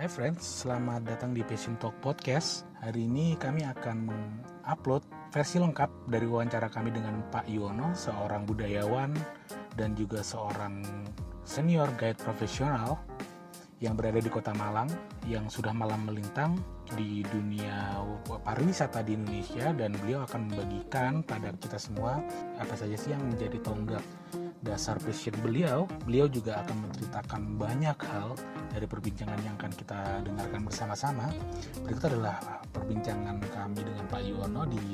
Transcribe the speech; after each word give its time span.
Hai 0.00 0.08
friends, 0.08 0.64
selamat 0.64 1.12
datang 1.12 1.36
di 1.36 1.44
Passion 1.44 1.76
Talk 1.76 1.92
Podcast. 2.00 2.64
Hari 2.80 3.04
ini 3.04 3.36
kami 3.36 3.68
akan 3.68 4.08
mengupload 4.08 5.04
versi 5.28 5.60
lengkap 5.60 6.08
dari 6.08 6.24
wawancara 6.24 6.72
kami 6.72 6.88
dengan 6.88 7.20
Pak 7.28 7.44
Yono, 7.44 7.92
seorang 7.92 8.48
budayawan 8.48 9.12
dan 9.76 9.92
juga 9.92 10.24
seorang 10.24 10.80
senior 11.44 11.92
guide 12.00 12.16
profesional 12.16 12.96
yang 13.84 13.92
berada 13.92 14.24
di 14.24 14.32
kota 14.32 14.56
Malang 14.56 14.88
yang 15.28 15.52
sudah 15.52 15.76
malam 15.76 16.08
melintang 16.08 16.56
di 16.96 17.20
dunia 17.28 18.00
pariwisata 18.24 19.04
di 19.04 19.20
Indonesia 19.20 19.68
dan 19.76 19.92
beliau 20.00 20.24
akan 20.24 20.48
membagikan 20.48 21.20
pada 21.28 21.52
kita 21.60 21.76
semua 21.76 22.24
apa 22.56 22.72
saja 22.72 22.96
sih 22.96 23.12
yang 23.12 23.20
menjadi 23.28 23.60
tonggak 23.60 24.04
dasar 24.60 25.00
passion 25.00 25.32
beliau, 25.40 25.88
beliau 26.04 26.28
juga 26.28 26.60
akan 26.64 26.88
menceritakan 26.88 27.42
banyak 27.56 27.96
hal 27.96 28.36
dari 28.68 28.84
perbincangan 28.84 29.40
yang 29.40 29.56
akan 29.56 29.72
kita 29.72 30.00
dengarkan 30.24 30.60
bersama-sama. 30.64 31.32
Berikut 31.84 32.12
adalah 32.12 32.60
perbincangan 32.76 33.40
kami 33.50 33.80
dengan 33.80 34.04
Pak 34.06 34.20
Yuwono 34.20 34.62
di 34.68 34.84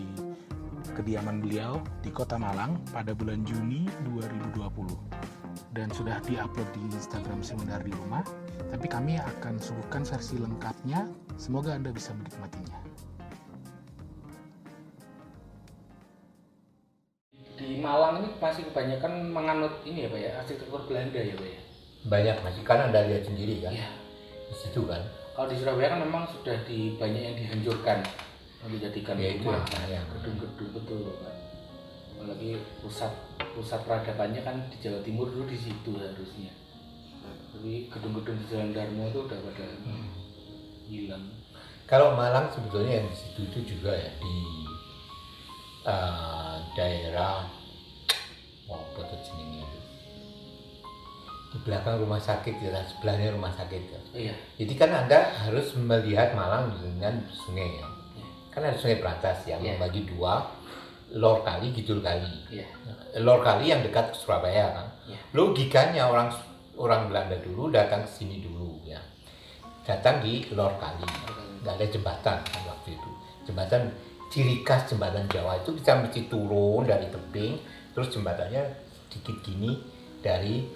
kediaman 0.95 1.42
beliau 1.42 1.83
di 2.01 2.15
Kota 2.15 2.39
Malang 2.39 2.79
pada 2.95 3.11
bulan 3.12 3.42
Juni 3.42 3.91
2020 4.06 5.27
dan 5.75 5.92
sudah 5.92 6.23
diupload 6.25 6.69
di 6.73 6.83
Instagram 6.95 7.42
Seminar 7.42 7.83
di 7.83 7.92
Rumah. 7.92 8.25
Tapi 8.70 8.87
kami 8.89 9.20
akan 9.20 9.61
suguhkan 9.61 10.06
versi 10.06 10.41
lengkapnya. 10.41 11.05
Semoga 11.37 11.77
Anda 11.77 11.92
bisa 11.92 12.17
menikmatinya. 12.17 12.80
Di 17.77 17.85
Malang 17.85 18.25
ini 18.25 18.33
pasti 18.41 18.65
kebanyakan 18.65 19.37
menganut 19.37 19.84
ini 19.84 20.05
ya 20.05 20.09
Pak 20.09 20.21
ya 20.25 20.30
arsitektur 20.41 20.80
Belanda 20.89 21.21
ya 21.21 21.37
Pak 21.37 21.45
ya? 21.45 21.61
Banyak 22.09 22.37
masih 22.41 22.62
kan 22.65 22.89
anda 22.89 23.05
lihat 23.05 23.29
sendiri 23.29 23.61
kan? 23.61 23.77
Iya. 23.77 23.89
di 24.48 24.55
situ 24.57 24.80
kan? 24.89 25.05
Kalau 25.37 25.53
di 25.53 25.61
Surabaya 25.61 25.93
kan 25.93 26.01
memang 26.01 26.25
sudah 26.33 26.57
di 26.65 26.97
banyak 26.97 27.20
yang 27.20 27.37
dihancurkan. 27.37 28.00
Dijadikan 28.67 29.15
ya 29.20 29.37
itu 29.37 29.45
rumah. 29.47 29.62
sayang 29.69 30.09
gedung-gedung 30.11 30.70
betul 30.73 31.12
Pak 31.20 31.34
apalagi 32.17 32.56
pusat 32.81 33.12
pusat 33.53 33.84
peradabannya 33.84 34.41
kan 34.41 34.56
di 34.72 34.81
Jawa 34.81 35.05
Timur 35.05 35.28
dulu 35.28 35.45
di 35.45 35.61
situ 35.61 35.93
harusnya. 36.00 36.50
Tapi 37.53 37.93
gedung-gedung 37.93 38.41
di 38.41 38.45
Jalan 38.48 38.72
Darmo 38.72 39.05
itu 39.12 39.20
udah 39.20 39.39
pada 39.45 39.67
Hmm. 39.84 40.09
hilang. 40.89 41.25
Kalau 41.84 42.17
Malang 42.17 42.48
sebetulnya 42.48 43.05
yang 43.05 43.09
di 43.12 43.17
situ 43.20 43.41
itu 43.45 43.59
juga 43.77 43.93
ya 43.93 44.11
di 44.17 44.34
eh, 45.87 46.56
daerah 46.75 47.47
di 51.57 51.65
belakang 51.65 51.97
rumah 52.05 52.21
sakit 52.21 52.61
ya 52.61 52.77
sebelahnya 52.85 53.33
rumah 53.33 53.49
sakit 53.57 53.83
ya. 53.89 54.01
iya 54.12 54.35
jadi 54.61 54.73
kan 54.77 54.91
anda 54.93 55.25
harus 55.49 55.73
melihat 55.81 56.37
Malang 56.37 56.69
dengan 56.77 57.17
sungai 57.33 57.81
ya 57.81 57.89
Iya. 58.12 58.27
kan 58.53 58.61
ada 58.69 58.77
sungai 58.77 59.01
Berantas 59.01 59.41
yang 59.49 59.65
Iya. 59.65 59.81
membagi 59.81 60.05
dua 60.05 60.45
lor 61.17 61.41
kali 61.41 61.73
gidul 61.73 62.05
kali 62.05 62.29
iya 62.53 62.69
lor 63.25 63.41
kali 63.41 63.73
yang 63.73 63.81
dekat 63.81 64.12
ke 64.12 64.17
Surabaya 64.21 64.77
kan. 64.77 64.87
Iya. 65.09 65.19
Logikanya 65.33 66.03
orang 66.05 66.29
orang 66.77 67.09
Belanda 67.09 67.39
dulu 67.41 67.73
datang 67.73 68.05
ke 68.05 68.11
sini 68.12 68.45
dulu 68.45 68.77
ya. 68.84 69.01
Datang 69.89 70.21
di 70.21 70.45
lor 70.53 70.77
kali. 70.77 71.01
Nggak 71.65 71.75
ada 71.81 71.87
jembatan 71.89 72.37
kan 72.45 72.61
waktu 72.69 72.93
itu. 72.93 73.11
Jembatan 73.49 73.89
ciri 74.29 74.61
khas 74.61 74.91
jembatan 74.91 75.25
Jawa 75.33 75.57
itu 75.62 75.73
bisa 75.73 75.97
mesti 75.97 76.27
turun 76.29 76.84
dari 76.84 77.09
tebing, 77.09 77.57
terus 77.97 78.12
jembatannya 78.12 78.62
sedikit 79.09 79.37
gini 79.47 79.79
dari 80.21 80.67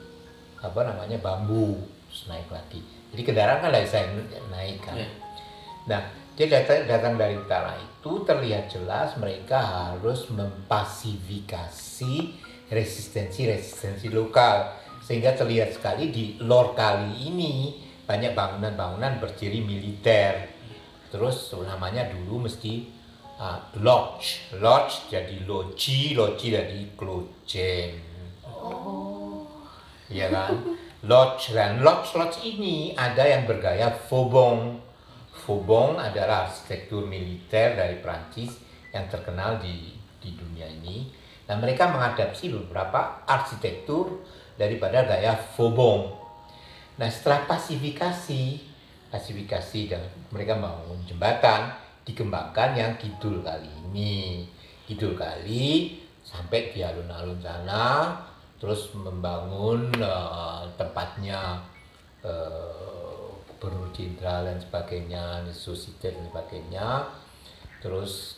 apa 0.60 0.80
namanya 0.84 1.16
bambu 1.20 1.80
terus 2.08 2.28
naik 2.28 2.48
lagi. 2.52 2.80
Jadi 3.10 3.22
kendaraan 3.26 3.60
kan 3.64 3.74
bisa 3.74 4.06
naik 4.52 4.78
kan. 4.84 4.94
Iya. 4.98 5.08
Nah, 5.90 6.02
dia 6.38 6.46
datang, 6.46 6.86
datang 6.86 7.14
dari 7.18 7.36
utara 7.36 7.74
itu 7.76 8.24
terlihat 8.24 8.70
jelas 8.70 9.12
mereka 9.18 9.58
harus 9.60 10.30
mempasifikasi 10.30 12.14
resistensi-resistensi 12.70 14.08
lokal 14.08 14.78
sehingga 15.02 15.34
terlihat 15.34 15.74
sekali 15.74 16.14
di 16.14 16.38
lor 16.38 16.72
kali 16.78 17.28
ini 17.28 17.82
banyak 18.06 18.32
bangunan-bangunan 18.34 19.18
berciri 19.18 19.58
militer. 19.62 20.48
Terus 21.10 21.50
namanya 21.66 22.06
dulu 22.06 22.46
mesti 22.46 22.86
uh, 23.36 23.58
lodge, 23.82 24.54
lodge 24.62 25.10
jadi 25.10 25.42
loji, 25.44 26.14
loji 26.14 26.46
jadi 26.54 26.80
klojen. 26.94 27.90
Iya 30.10 30.26
kan? 30.28 30.52
Lodge 31.06 31.56
dan 31.56 31.80
lodge 31.80 32.12
lodge 32.18 32.42
ini 32.44 32.92
ada 32.98 33.24
yang 33.24 33.46
bergaya 33.46 33.88
Faubourg. 33.88 34.82
Faubourg 35.32 35.96
adalah 35.96 36.50
arsitektur 36.50 37.06
militer 37.06 37.78
dari 37.78 38.02
Prancis 38.02 38.58
yang 38.90 39.06
terkenal 39.06 39.62
di 39.62 39.94
di 40.20 40.34
dunia 40.36 40.66
ini. 40.68 41.08
Dan 41.46 41.62
mereka 41.62 41.88
mengadaptasi 41.88 42.52
beberapa 42.52 43.24
arsitektur 43.24 44.20
daripada 44.58 45.06
gaya 45.06 45.38
Faubourg. 45.38 46.20
Nah 47.00 47.08
setelah 47.08 47.48
pasifikasi, 47.48 48.60
pasifikasi 49.08 49.80
dan 49.88 50.04
mereka 50.28 50.60
bangun 50.60 51.00
jembatan 51.08 51.72
dikembangkan 52.04 52.76
yang 52.76 52.92
kidul 53.00 53.40
kali 53.40 53.70
ini. 53.88 54.44
Kidul 54.84 55.16
kali 55.16 55.96
sampai 56.20 56.74
di 56.74 56.84
alun-alun 56.84 57.40
sana, 57.40 58.20
terus 58.60 58.92
membangun 58.92 59.88
eh, 59.96 60.62
tempatnya 60.76 61.64
eh, 62.20 63.26
gubernur 63.48 63.88
jenderal 63.96 64.46
dan 64.46 64.60
sebagainya, 64.60 65.24
Susite 65.50 66.12
dan 66.12 66.24
sebagainya. 66.28 66.88
Terus 67.80 68.36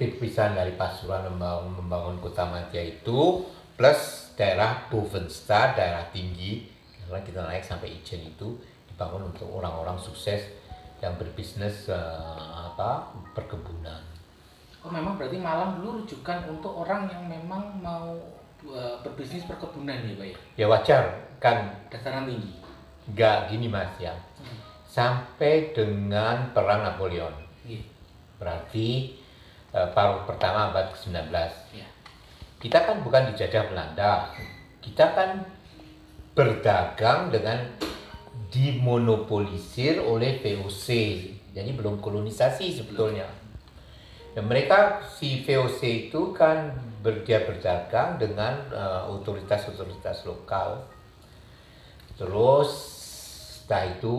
pipisan 0.00 0.56
dari 0.56 0.72
Pasuruan 0.80 1.28
membangun, 1.28 1.84
membangun 1.84 2.16
kota 2.24 2.48
Madya 2.48 2.80
itu 2.80 3.44
plus 3.76 4.32
daerah 4.40 4.88
Bovenstad, 4.88 5.76
daerah 5.76 6.08
tinggi 6.08 6.72
karena 7.04 7.20
kita 7.20 7.40
naik 7.44 7.64
sampai 7.66 8.00
Ijen 8.00 8.22
itu 8.24 8.56
dibangun 8.88 9.28
untuk 9.28 9.50
orang-orang 9.52 10.00
sukses 10.00 10.46
yang 11.04 11.16
berbisnis 11.20 11.92
eh, 11.92 12.52
apa 12.56 13.12
perkebunan. 13.36 14.00
oh 14.80 14.88
memang 14.88 15.20
berarti 15.20 15.36
Malang 15.36 15.76
dulu 15.76 16.00
rujukan 16.00 16.48
untuk 16.48 16.72
orang 16.72 17.04
yang 17.12 17.28
memang 17.28 17.76
mau 17.84 18.16
uh, 18.16 18.39
berbisnis 19.04 19.46
perkebunan 19.48 19.96
ya 20.04 20.14
Pak 20.16 20.26
ya? 20.26 20.36
Ya 20.56 20.66
wajar 20.68 21.02
kan? 21.40 21.72
Dataran 21.88 22.28
tinggi. 22.28 22.52
Nggak 23.10 23.38
gini 23.50 23.66
mas 23.66 23.90
ya. 23.96 24.14
Sampai 24.84 25.72
dengan 25.72 26.52
perang 26.52 26.84
Napoleon. 26.84 27.32
Iya. 27.64 27.82
Berarti 28.36 29.18
eh, 29.72 29.88
paruh 29.94 30.26
pertama 30.28 30.70
abad 30.70 30.92
ke-19. 30.92 31.30
Iya. 31.74 31.88
Kita 32.60 32.78
kan 32.84 33.00
bukan 33.00 33.32
dijajah 33.32 33.70
Belanda. 33.70 34.28
Kita 34.84 35.16
kan 35.16 35.44
berdagang 36.36 37.32
dengan 37.32 37.64
dimonopolisir 38.50 40.02
oleh 40.02 40.42
VOC 40.42 40.86
jadi 41.50 41.70
belum 41.74 41.98
kolonisasi 41.98 42.82
sebetulnya 42.82 43.26
dan 44.30 44.46
mereka 44.46 45.02
si 45.02 45.42
VOC 45.42 46.10
itu 46.10 46.30
kan 46.30 46.70
ber, 47.02 47.26
dia 47.26 47.42
berdagang 47.42 48.14
dengan 48.14 48.54
eh, 48.70 49.02
otoritas-otoritas 49.10 50.22
lokal. 50.22 50.86
Terus 52.14 52.70
setelah 53.64 53.86
itu 53.90 54.16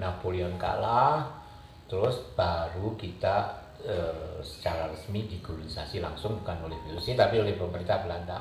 Napoleon 0.00 0.56
kalah. 0.56 1.28
Terus 1.84 2.24
baru 2.32 2.96
kita 2.96 3.60
eh, 3.84 4.40
secara 4.40 4.88
resmi 4.88 5.28
dikolonisasi 5.28 6.00
langsung 6.00 6.40
bukan 6.40 6.64
oleh 6.64 6.78
VOC 6.88 7.12
tapi 7.12 7.36
oleh 7.44 7.52
pemerintah 7.52 8.00
Belanda. 8.00 8.40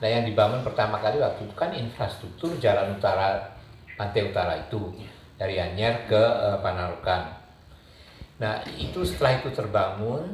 Nah 0.00 0.08
yang 0.08 0.26
dibangun 0.26 0.66
pertama 0.66 0.98
kali 0.98 1.22
waktu 1.22 1.46
itu 1.46 1.54
kan 1.54 1.70
infrastruktur 1.76 2.58
jalan 2.58 2.98
utara 2.98 3.54
pantai 3.94 4.26
utara 4.26 4.66
itu. 4.66 4.98
Dari 5.38 5.62
Anyer 5.62 6.10
ke 6.10 6.18
eh, 6.18 6.58
Panarukan. 6.58 7.39
Nah 8.40 8.64
itu 8.80 9.04
setelah 9.04 9.36
itu 9.36 9.52
terbangun 9.52 10.24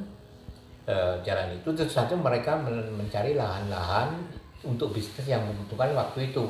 eh, 0.86 1.18
jalan 1.26 1.58
itu 1.58 1.68
tentu 1.74 1.90
saja 1.90 2.14
mereka 2.14 2.54
men- 2.54 2.94
mencari 2.94 3.34
lahan-lahan 3.34 4.14
untuk 4.62 4.94
bisnis 4.94 5.26
yang 5.26 5.42
membutuhkan 5.42 5.90
waktu 5.92 6.30
itu. 6.30 6.46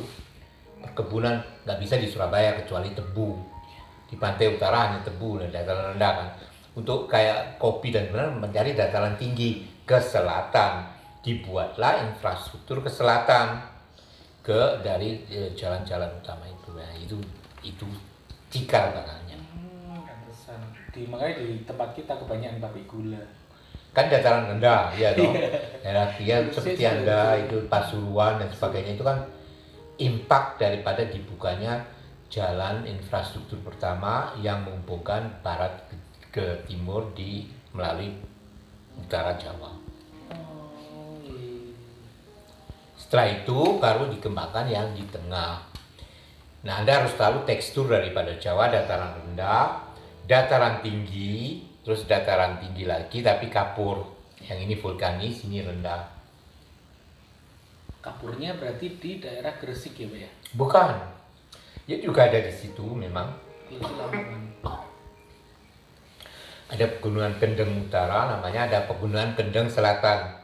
Perkebunan 0.77 1.41
nggak 1.65 1.81
bisa 1.81 1.97
di 1.97 2.07
Surabaya 2.07 2.61
kecuali 2.61 2.93
tebu. 2.93 3.33
Di 4.07 4.15
pantai 4.21 4.53
utara 4.53 4.93
hanya 4.93 5.01
tebu 5.03 5.41
dan 5.41 5.49
dataran 5.51 5.97
rendah 5.97 6.13
kan. 6.13 6.29
Untuk 6.77 7.09
kayak 7.09 7.57
kopi 7.57 7.89
dan 7.89 8.13
benar 8.13 8.37
mencari 8.37 8.77
dataran 8.77 9.17
tinggi 9.17 9.65
ke 9.89 9.97
selatan 9.97 10.93
dibuatlah 11.25 12.05
infrastruktur 12.07 12.85
ke 12.85 12.93
selatan 12.93 13.65
ke 14.45 14.85
dari 14.85 15.25
eh, 15.33 15.51
jalan-jalan 15.57 16.13
utama 16.21 16.45
itu. 16.45 16.69
Nah 16.77 16.93
itu 17.01 17.17
itu 17.65 17.89
cikal 18.53 18.93
pantesan. 18.93 19.26
Di 20.97 21.05
makanya 21.05 21.45
di 21.45 21.61
tempat 21.69 21.93
kita 21.93 22.17
kebanyakan 22.17 22.57
pabrik 22.65 22.89
gula. 22.89 23.21
kan 23.97 24.13
dataran 24.13 24.53
rendah 24.53 24.93
ya 24.93 25.17
dong 25.17 25.33
daerah 25.81 26.13
dia 26.21 26.45
seperti 26.53 26.85
anda 26.85 27.33
itu 27.41 27.65
Pasuruan 27.65 28.37
dan 28.37 28.53
sebagainya 28.53 28.93
itu 28.93 29.01
kan 29.01 29.25
impact 29.97 30.61
daripada 30.61 31.01
dibukanya 31.09 31.81
jalan 32.29 32.85
infrastruktur 32.85 33.57
pertama 33.65 34.37
yang 34.45 34.69
menghubungkan 34.69 35.41
barat 35.41 35.73
ke, 35.89 35.97
ke 36.29 36.47
timur 36.69 37.09
di 37.17 37.49
melalui 37.73 38.13
utara 38.99 39.37
Jawa. 39.41 39.73
Oh, 39.73 41.17
iya. 41.23 41.73
Setelah 42.99 43.27
itu 43.41 43.59
baru 43.79 44.11
dikembangkan 44.11 44.67
yang 44.69 44.91
di 44.97 45.05
tengah. 45.09 45.63
Nah, 46.67 46.83
Anda 46.83 47.05
harus 47.05 47.15
tahu 47.15 47.47
tekstur 47.47 47.87
daripada 47.87 48.35
Jawa 48.43 48.67
dataran 48.75 49.15
rendah, 49.23 49.86
dataran 50.27 50.83
tinggi, 50.83 51.63
terus 51.87 52.05
dataran 52.05 52.59
tinggi 52.59 52.85
lagi 52.85 53.23
tapi 53.23 53.47
kapur. 53.47 54.03
Yang 54.47 54.59
ini 54.69 54.75
vulkanis, 54.79 55.43
ini 55.49 55.63
rendah. 55.65 56.03
Kapurnya 58.03 58.55
berarti 58.55 58.87
di 59.03 59.19
daerah 59.19 59.59
Gresik 59.59 59.99
ya, 59.99 60.07
Pak 60.07 60.19
ya? 60.23 60.31
Bukan. 60.55 60.95
Ya 61.87 61.97
juga 61.99 62.27
ada 62.31 62.39
di 62.39 62.55
situ 62.55 62.83
memang. 62.83 63.35
Ada 66.67 66.99
pegunungan 66.99 67.39
Kendeng 67.39 67.87
Utara, 67.87 68.31
namanya 68.31 68.67
ada 68.67 68.79
pegunungan 68.87 69.35
Kendeng 69.39 69.71
Selatan. 69.71 70.39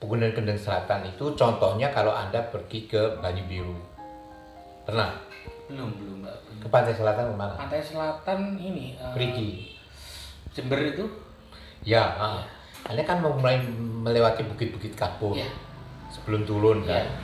Pegunungan 0.00 0.32
Kendeng 0.36 0.60
Selatan 0.60 1.08
itu 1.08 1.32
contohnya 1.36 1.92
kalau 1.92 2.12
Anda 2.12 2.44
pergi 2.48 2.88
ke 2.88 3.20
Banyu 3.20 3.44
Biru. 3.48 3.76
Pernah? 4.84 5.31
Belum, 5.72 5.90
belum, 5.96 6.16
Mbak. 6.20 6.36
Ke 6.60 6.66
pantai 6.68 6.92
selatan 6.92 7.32
ke 7.32 7.34
mana? 7.34 7.56
Pantai 7.56 7.80
Selatan 7.80 8.60
ini 8.60 8.92
Perigi. 9.16 9.72
Jember 10.52 10.76
itu? 10.84 11.08
Ya, 11.80 12.04
ah. 12.20 12.44
Anda 12.84 13.02
kan 13.08 13.24
mau 13.24 13.32
mulai 13.32 13.56
melewati 14.04 14.44
bukit-bukit 14.44 14.92
kapur 14.92 15.32
Iya. 15.32 15.48
sebelum 16.12 16.44
turun 16.44 16.84
kan. 16.84 17.08
Iya. 17.08 17.14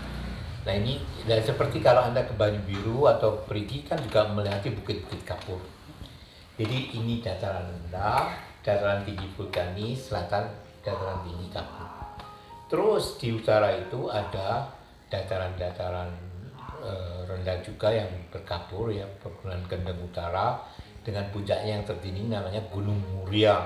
Nah 0.65 0.75
ini 0.75 1.01
dan 1.29 1.45
seperti 1.45 1.85
kalau 1.85 2.09
anda 2.09 2.25
ke 2.25 2.33
Banyu 2.35 2.61
Biru 2.65 3.05
atau 3.05 3.45
pergi 3.45 3.85
kan 3.85 4.01
juga 4.01 4.27
melewati 4.33 4.73
bukit-bukit 4.73 5.23
kapur. 5.29 5.61
Jadi 6.57 6.95
ini 6.99 7.21
dataran 7.23 7.69
rendah, 7.69 8.33
dataran 8.65 9.05
tinggi 9.07 9.29
vulkanis, 9.35 10.09
selatan 10.11 10.47
dataran 10.83 11.23
tinggi 11.27 11.47
kapur. 11.53 11.89
Terus 12.69 13.17
di 13.19 13.33
utara 13.33 13.73
itu 13.75 14.09
ada 14.11 14.67
dataran-dataran 15.09 16.11
rendah 17.29 17.59
juga 17.65 17.89
yang 17.91 18.11
berkapur 18.31 18.91
ya, 18.93 19.05
pegunungan 19.23 19.63
Kendeng 19.67 20.01
Utara 20.03 20.63
dengan 21.03 21.25
puncaknya 21.33 21.81
yang 21.81 21.85
tertinggi 21.89 22.29
namanya 22.29 22.61
Gunung 22.69 23.01
Muria. 23.15 23.65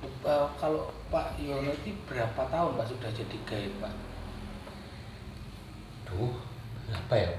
Eh, 0.00 0.46
kalau 0.60 0.88
Pak 1.12 1.36
Yono 1.40 1.72
itu 1.72 1.92
berapa 2.08 2.44
tahun 2.48 2.76
Pak 2.76 2.86
sudah 2.88 3.10
jadi 3.12 3.36
guide 3.48 3.76
Pak? 3.80 3.94
Duh, 6.08 6.36
apa 6.92 7.14
ya? 7.16 7.32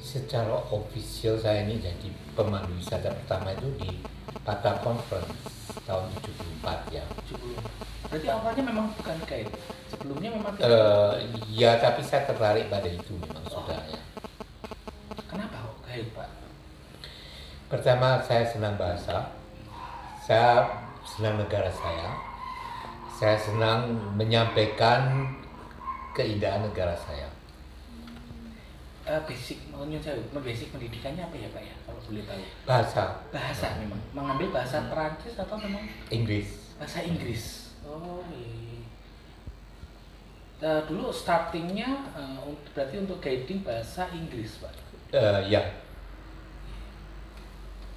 Secara 0.00 0.56
official 0.72 1.36
saya 1.36 1.68
ini 1.68 1.80
jadi 1.80 2.08
pemandu 2.32 2.72
wisata 2.76 3.12
pertama 3.12 3.52
itu 3.52 3.68
di 3.80 3.90
Pata 4.44 4.80
Conference 4.80 5.76
tahun 5.84 6.08
74 6.20 6.96
ya. 6.96 7.04
70. 7.28 7.87
Berarti 8.08 8.26
awalnya 8.32 8.64
memang 8.64 8.86
bukan 8.96 9.16
guide. 9.28 9.52
Sebelumnya 9.92 10.28
memang 10.32 10.52
tidak. 10.56 10.68
Eh, 10.68 11.12
ya 11.52 11.76
tapi 11.76 12.00
saya 12.00 12.24
tertarik 12.24 12.72
pada 12.72 12.88
itu 12.88 13.12
memang 13.20 13.44
sudah 13.44 13.76
ya. 13.84 14.00
Kenapa 15.28 15.56
kok 15.60 15.78
guide 15.84 16.08
Pak? 16.16 16.28
Pertama 17.68 18.16
saya 18.24 18.48
senang 18.48 18.80
bahasa, 18.80 19.28
saya 20.24 20.64
senang 21.04 21.36
negara 21.36 21.68
saya, 21.68 22.16
saya 23.12 23.36
senang 23.36 23.92
menyampaikan 24.16 25.28
keindahan 26.16 26.64
negara 26.64 26.96
saya. 26.96 27.28
Eh, 29.04 29.20
basic, 29.28 29.68
maunya 29.68 30.00
saya, 30.00 30.16
basic 30.32 30.72
pendidikannya 30.72 31.28
apa 31.28 31.36
ya 31.36 31.48
Pak 31.52 31.60
ya? 31.64 31.76
Kalau 31.84 32.00
boleh 32.08 32.24
tahu. 32.24 32.40
Bahasa 32.64 33.04
Bahasa 33.28 33.66
memang. 33.80 34.00
Mengambil 34.16 34.48
bahasa 34.52 34.88
Perancis 34.88 35.36
atau 35.36 35.56
memang 35.60 35.84
Inggris. 36.08 36.72
bahasa 36.80 37.04
Inggris? 37.04 37.67
Oh 37.88 38.20
iya. 38.30 38.84
Dulu 40.84 41.08
startingnya 41.08 41.88
un- 42.44 42.58
berarti 42.74 42.96
untuk 42.98 43.18
guiding 43.18 43.62
bahasa 43.62 44.10
Inggris 44.12 44.58
Pak. 44.60 44.74
Eh, 45.08 45.48
ya, 45.48 45.62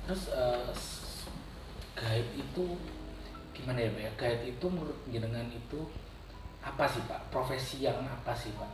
Terus 0.07 0.31
s- 0.71 1.27
guide 1.93 2.31
itu 2.33 2.65
gimana 3.51 3.79
ya 3.79 3.89
Pak 3.91 4.01
ya? 4.01 4.11
Guide 4.17 4.43
itu 4.49 4.65
menurut 4.65 4.97
jenengan 5.07 5.45
itu 5.47 5.79
apa 6.61 6.85
sih 6.85 7.01
Pak? 7.05 7.19
Profesi 7.27 7.81
yang 7.81 7.99
apa 8.01 8.31
sih 8.31 8.53
Pak? 8.55 8.69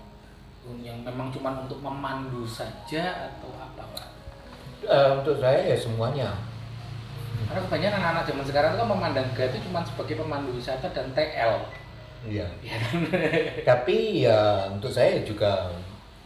Yang 0.84 1.00
memang 1.08 1.32
cuma 1.32 1.56
untuk 1.64 1.80
memandu 1.80 2.44
saja 2.44 3.32
atau 3.32 3.50
apa 3.56 3.84
Pak? 3.96 4.08
Eh, 4.84 5.10
untuk 5.18 5.40
saya 5.40 5.64
ya 5.64 5.78
semuanya. 5.80 6.30
Karena 7.48 7.62
kebanyakan 7.64 8.00
anak-anak 8.02 8.24
zaman 8.28 8.46
sekarang 8.46 8.70
itu 8.74 8.80
kan 8.80 8.90
memandang 8.90 9.28
guide 9.34 9.52
itu 9.56 9.60
cuma 9.70 9.80
sebagai 9.86 10.16
pemandu 10.20 10.52
wisata 10.52 10.88
dan 10.92 11.08
TL. 11.16 11.54
Iya. 12.28 12.48
Ya 12.66 12.76
kan? 12.82 12.96
Tapi 13.76 13.98
ya 14.28 14.68
untuk 14.74 14.92
saya 14.92 15.22
juga 15.24 15.72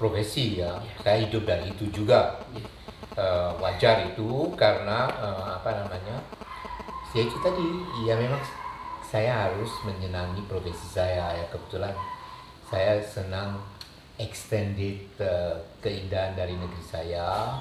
profesi 0.01 0.63
ya. 0.63 0.81
Saya 1.05 1.21
hidup 1.27 1.45
dari 1.45 1.69
itu 1.69 1.85
juga. 1.93 2.41
Iya. 2.55 2.67
Eh, 3.11 3.51
wajar 3.59 4.07
itu 4.07 4.49
karena 4.55 5.11
eh, 5.11 5.45
apa 5.59 5.69
namanya? 5.83 6.17
Ya 7.11 7.21
itu 7.27 7.37
tadi. 7.43 7.67
Ya 8.07 8.15
memang 8.15 8.39
saya 9.03 9.51
harus 9.51 9.69
menyenangi 9.83 10.39
profesi 10.47 10.87
saya 10.87 11.35
ya 11.35 11.45
kebetulan 11.51 11.91
saya 12.71 13.03
senang 13.03 13.59
extended 14.15 15.03
eh, 15.19 15.55
keindahan 15.83 16.39
dari 16.39 16.55
negeri 16.55 16.83
saya, 16.87 17.59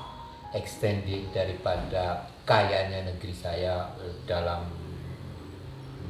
extended 0.54 1.26
daripada 1.34 2.29
kayanya 2.50 3.06
negeri 3.06 3.30
saya 3.30 3.86
eh, 4.02 4.10
dalam 4.26 4.66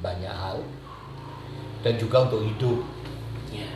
banyak 0.00 0.32
hal 0.32 0.56
dan 1.84 2.00
juga 2.00 2.24
untuk 2.24 2.40
hidup. 2.40 2.80
Ya. 3.52 3.68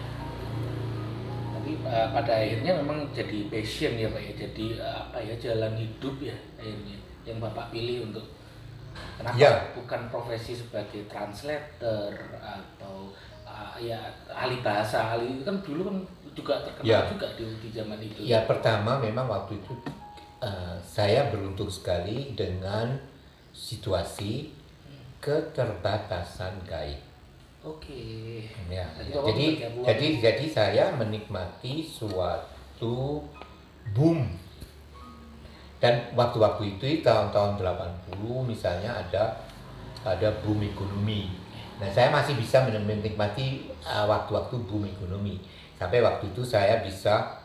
Tapi 1.52 1.76
eh, 1.84 2.08
pada 2.08 2.32
akhirnya 2.32 2.72
memang 2.80 3.04
jadi 3.12 3.52
passion 3.52 3.92
ya 4.00 4.08
Pak 4.08 4.22
ya. 4.24 4.32
Jadi 4.48 4.64
eh, 4.80 4.96
apa 4.96 5.20
ya 5.20 5.36
jalan 5.36 5.76
hidup 5.76 6.16
ya 6.24 6.32
akhirnya 6.56 6.96
yang 7.28 7.36
Bapak 7.36 7.68
pilih 7.68 8.08
untuk 8.08 8.24
kenapa 9.20 9.36
Ya. 9.36 9.52
bukan 9.76 10.08
profesi 10.08 10.56
sebagai 10.56 11.04
translator 11.04 12.12
atau 12.40 13.12
eh, 13.44 13.92
ya 13.92 14.00
ahli 14.32 14.64
bahasa 14.64 15.12
ahli 15.12 15.36
itu 15.36 15.44
kan 15.44 15.60
dulu 15.60 15.92
kan 15.92 15.96
juga 16.32 16.54
terkenal 16.64 16.88
Ya. 16.88 17.00
juga 17.12 17.28
di, 17.36 17.44
di 17.60 17.68
zaman 17.68 18.00
itu. 18.00 18.24
Ya 18.24 18.48
pertama 18.48 18.96
memang 18.96 19.28
waktu 19.28 19.60
itu 19.60 19.72
eh, 20.44 20.76
saya 20.84 21.32
beruntung 21.32 21.72
sekali 21.72 22.36
dengan 22.36 22.92
situasi 23.56 24.52
keterbatasan 25.24 26.60
gaib. 26.68 27.00
Oke. 27.64 28.44
Ya, 28.68 28.84
Jadi 28.92 29.08
ya. 29.08 29.16
Bapak 29.16 29.28
jadi 29.32 29.46
bergabung. 29.56 29.84
jadi 29.88 30.06
jadi 30.20 30.44
saya 30.52 30.84
menikmati 30.92 31.80
suatu 31.80 33.24
boom 33.96 34.28
dan 35.80 36.00
waktu-waktu 36.16 36.76
itu 36.76 37.04
tahun-tahun 37.04 37.60
80 37.60 38.20
misalnya 38.48 38.88
ada 38.92 39.36
ada 40.04 40.28
boom 40.44 40.60
ekonomi. 40.64 41.28
Nah, 41.80 41.88
saya 41.92 42.08
masih 42.08 42.36
bisa 42.40 42.64
men- 42.64 42.84
menikmati 42.84 43.68
uh, 43.84 44.08
waktu-waktu 44.08 44.56
boom 44.64 44.84
ekonomi. 44.88 45.40
Sampai 45.76 46.00
waktu 46.00 46.32
itu 46.32 46.40
saya 46.40 46.80
bisa 46.80 47.20
uh, 47.20 47.43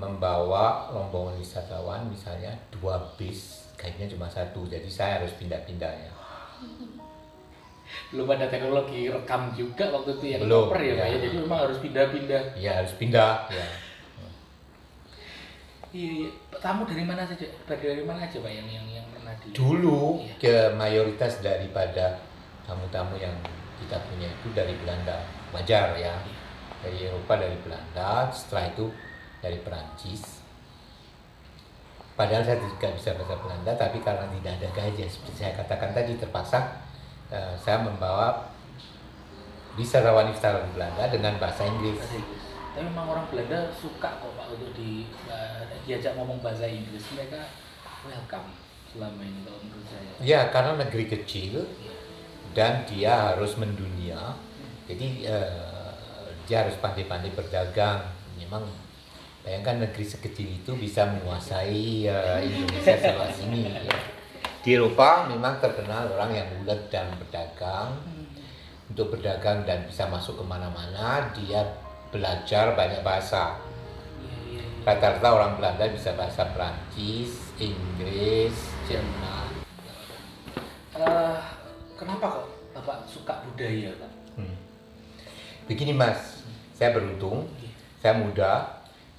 membawa 0.00 0.88
rombongan 0.88 1.36
wisatawan 1.36 2.08
misalnya 2.08 2.56
dua 2.72 2.96
bis, 3.20 3.68
kayaknya 3.76 4.08
cuma 4.16 4.24
satu. 4.24 4.64
Jadi 4.64 4.88
saya 4.88 5.20
harus 5.20 5.32
pindah-pindah 5.36 5.92
ya. 5.92 6.12
belum 8.12 8.28
ada 8.28 8.48
teknologi 8.48 9.08
rekam 9.08 9.48
juga 9.56 9.88
waktu 9.88 10.16
itu 10.20 10.26
yang 10.36 10.40
Belum, 10.44 10.68
koper 10.68 10.80
ya, 10.80 10.92
Pak 10.92 10.96
ya. 10.96 11.04
ya. 11.08 11.14
Jadi 11.20 11.26
memang 11.40 11.58
harus 11.64 11.78
pindah-pindah. 11.80 12.42
Ya 12.56 12.72
harus 12.80 12.92
pindah 12.96 13.32
ya. 13.48 13.66
Iya, 15.88 16.10
iya. 16.20 16.28
tamu 16.60 16.84
dari 16.84 17.00
mana 17.04 17.24
saja? 17.24 17.48
Dari 17.64 18.04
mana 18.04 18.20
aja 18.20 18.36
Pak 18.36 18.52
yang 18.52 18.68
yang 18.68 18.86
yang 18.92 19.06
pernah 19.08 19.32
di 19.40 19.48
dulu 19.56 20.20
Iya. 20.20 20.34
ke 20.36 20.54
mayoritas 20.76 21.40
daripada 21.40 22.20
tamu-tamu 22.68 23.16
yang 23.16 23.32
kita 23.80 23.96
punya 24.04 24.28
itu 24.28 24.48
dari 24.52 24.76
Belanda 24.84 25.16
wajar 25.48 25.96
ya 25.96 26.12
dari 26.84 27.08
Eropa 27.08 27.40
dari 27.40 27.56
Belanda 27.64 28.28
setelah 28.28 28.68
itu 28.68 28.92
dari 29.38 29.58
Perancis 29.62 30.42
padahal 32.18 32.42
saya 32.42 32.58
tidak 32.58 32.98
bisa 32.98 33.14
bahasa 33.14 33.38
Belanda 33.38 33.72
tapi 33.78 34.02
karena 34.02 34.26
tidak 34.38 34.52
ada 34.58 34.90
ya 34.90 35.06
seperti 35.06 35.34
saya 35.38 35.52
katakan 35.54 35.94
tadi 35.94 36.18
terpaksa 36.18 36.82
eh, 37.30 37.54
saya 37.58 37.86
membawa 37.86 38.50
wisatawan 39.78 40.34
wisatawan 40.34 40.66
Belanda 40.74 41.06
dengan 41.06 41.38
bahasa 41.38 41.62
Inggris. 41.70 42.02
Tapi 42.02 42.82
memang 42.82 43.06
orang 43.14 43.26
Belanda 43.30 43.70
suka 43.70 44.18
kok 44.18 44.34
Pak 44.34 44.46
untuk 44.58 44.74
di 44.74 45.06
uh, 45.30 45.62
diajak 45.86 46.18
ngomong 46.18 46.42
bahasa 46.42 46.66
Inggris. 46.66 47.00
Mereka 47.14 47.40
welcome 48.02 48.50
selama 48.90 49.22
ini 49.22 49.40
kalau 49.46 49.58
menurut 49.62 49.86
saya. 49.86 50.10
Ya, 50.18 50.40
karena 50.50 50.82
negeri 50.82 51.06
kecil 51.06 51.62
dan 52.58 52.82
dia 52.90 53.32
harus 53.32 53.54
mendunia. 53.54 54.34
Jadi 54.88 55.28
eh, 55.28 55.92
dia 56.48 56.64
harus 56.64 56.80
pandai-pandai 56.80 57.36
berdagang 57.36 58.08
memang 58.40 58.64
bayangkan 59.48 59.88
negeri 59.88 60.04
sekecil 60.04 60.60
itu 60.60 60.76
bisa 60.76 61.08
menguasai 61.08 62.04
uh, 62.04 62.36
Indonesia 62.44 63.00
seluas 63.00 63.32
ini 63.48 63.64
ya. 63.64 63.96
di 64.60 64.76
Eropa 64.76 65.24
memang 65.24 65.56
terkenal 65.56 66.12
orang 66.12 66.36
yang 66.36 66.48
ulet 66.60 66.92
dan 66.92 67.08
berdagang 67.16 67.96
untuk 68.92 69.16
berdagang 69.16 69.64
dan 69.64 69.88
bisa 69.88 70.04
masuk 70.12 70.36
ke 70.36 70.44
mana-mana 70.44 71.32
dia 71.32 71.64
belajar 72.12 72.76
banyak 72.76 73.00
bahasa 73.00 73.56
Iya, 74.20 74.60
iya, 74.60 74.60
iya. 74.60 74.84
rata-rata 74.84 75.28
orang 75.32 75.52
Belanda 75.56 75.84
bisa 75.88 76.12
bahasa 76.12 76.44
Prancis, 76.52 77.56
Inggris, 77.56 78.52
Jerman 78.84 79.48
Eh, 80.98 81.40
kenapa 81.96 82.26
kok 82.36 82.46
bapak 82.76 83.06
suka 83.08 83.40
budaya 83.48 83.94
pak? 83.96 84.12
Hmm. 84.36 84.56
Begini 85.70 85.94
mas, 85.94 86.42
saya 86.74 86.90
beruntung, 86.90 87.46
saya 88.02 88.18
muda, 88.18 88.77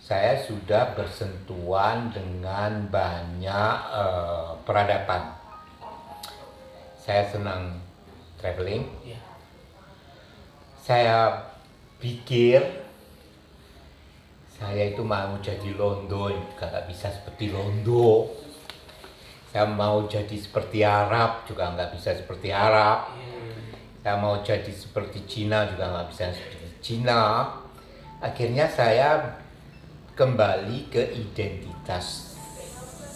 saya 0.09 0.41
sudah 0.41 0.97
bersentuhan 0.97 2.09
dengan 2.09 2.89
banyak 2.89 3.75
eh, 3.93 4.49
peradaban. 4.65 5.37
Saya 6.97 7.29
senang 7.29 7.77
traveling, 8.41 8.89
Iya. 9.05 9.21
saya 10.81 11.17
pikir 12.01 12.57
saya 14.59 14.91
itu 14.91 15.05
mau 15.05 15.37
jadi 15.39 15.77
Londo, 15.77 16.33
juga 16.33 16.65
nggak 16.73 16.87
bisa 16.89 17.13
seperti 17.13 17.53
Londo. 17.53 18.33
Saya 19.49 19.65
mau 19.65 20.05
jadi 20.09 20.35
seperti 20.37 20.81
Arab, 20.85 21.45
juga 21.45 21.69
nggak 21.73 21.93
bisa 21.93 22.17
seperti 22.17 22.49
Arab. 22.49 23.13
Iya. 23.13 23.37
saya 23.99 24.15
mau 24.15 24.39
jadi 24.41 24.71
seperti 24.73 25.27
Cina 25.29 25.67
juga 25.69 25.85
nggak 25.91 26.07
bisa 26.07 26.31
seperti 26.31 26.67
Cina 26.79 27.51
akhirnya 28.23 28.63
saya 28.71 29.19
kembali 30.19 30.91
ke 30.91 31.15
identitas 31.15 32.35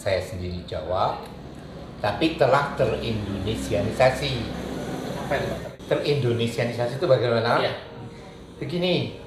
saya 0.00 0.24
sendiri 0.24 0.64
Jawa 0.64 1.20
tapi 2.00 2.40
telah 2.40 2.72
terindonesianisasi 2.80 4.32
Apa 5.28 5.36
itu 5.36 5.44
pak? 5.52 5.60
terindonesianisasi 5.84 6.96
itu 6.96 7.04
bagaimana 7.04 7.60
Iya. 7.60 7.76
begini 8.56 9.20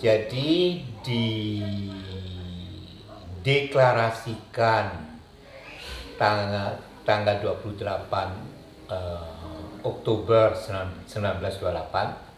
jadi 0.00 0.80
di 1.04 1.28
deklarasikan 3.44 5.12
tanggal 6.16 6.80
tanggal 7.04 7.36
28 7.44 7.76
eh, 8.88 9.84
Oktober 9.84 10.56
1928 10.56 12.32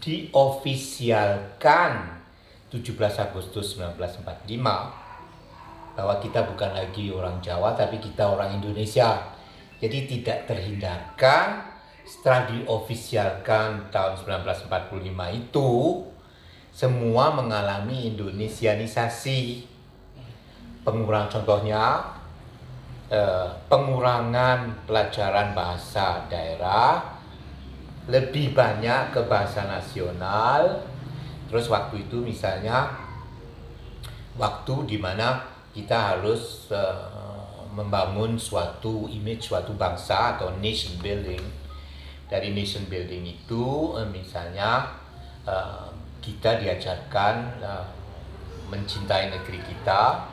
diofisialkan 0.00 2.21
17 2.72 2.96
Agustus 3.20 3.76
1945 3.76 4.56
bahwa 5.92 6.16
kita 6.24 6.48
bukan 6.48 6.72
lagi 6.72 7.12
orang 7.12 7.36
Jawa 7.44 7.76
tapi 7.76 8.00
kita 8.00 8.24
orang 8.24 8.56
Indonesia. 8.56 9.20
Jadi 9.76 10.08
tidak 10.08 10.48
terhindarkan 10.48 11.68
setelah 12.08 12.48
diofisialkan 12.48 13.92
tahun 13.92 14.14
1945 14.16 14.72
itu 15.36 15.70
semua 16.72 17.36
mengalami 17.36 18.08
Indonesianisasi. 18.16 19.68
Pengurangan 20.82 21.28
contohnya 21.28 22.00
eh, 23.12 23.48
pengurangan 23.68 24.88
pelajaran 24.88 25.52
bahasa 25.52 26.24
daerah 26.26 27.20
lebih 28.08 28.56
banyak 28.56 29.14
ke 29.14 29.20
bahasa 29.28 29.68
nasional. 29.68 30.91
Terus 31.52 31.68
waktu 31.68 32.08
itu 32.08 32.16
misalnya 32.24 32.88
waktu 34.40 34.88
di 34.88 34.96
mana 34.96 35.44
kita 35.76 36.16
harus 36.16 36.72
eh, 36.72 37.52
membangun 37.76 38.40
suatu 38.40 39.04
image 39.12 39.52
suatu 39.52 39.76
bangsa 39.76 40.40
atau 40.40 40.56
nation 40.64 40.96
building. 41.04 41.44
Dari 42.32 42.56
nation 42.56 42.88
building 42.88 43.28
itu 43.28 43.92
eh, 44.00 44.08
misalnya 44.08 44.96
eh, 45.44 45.92
kita 46.24 46.56
diajarkan 46.56 47.34
eh, 47.60 47.86
mencintai 48.72 49.28
negeri 49.28 49.60
kita 49.60 50.24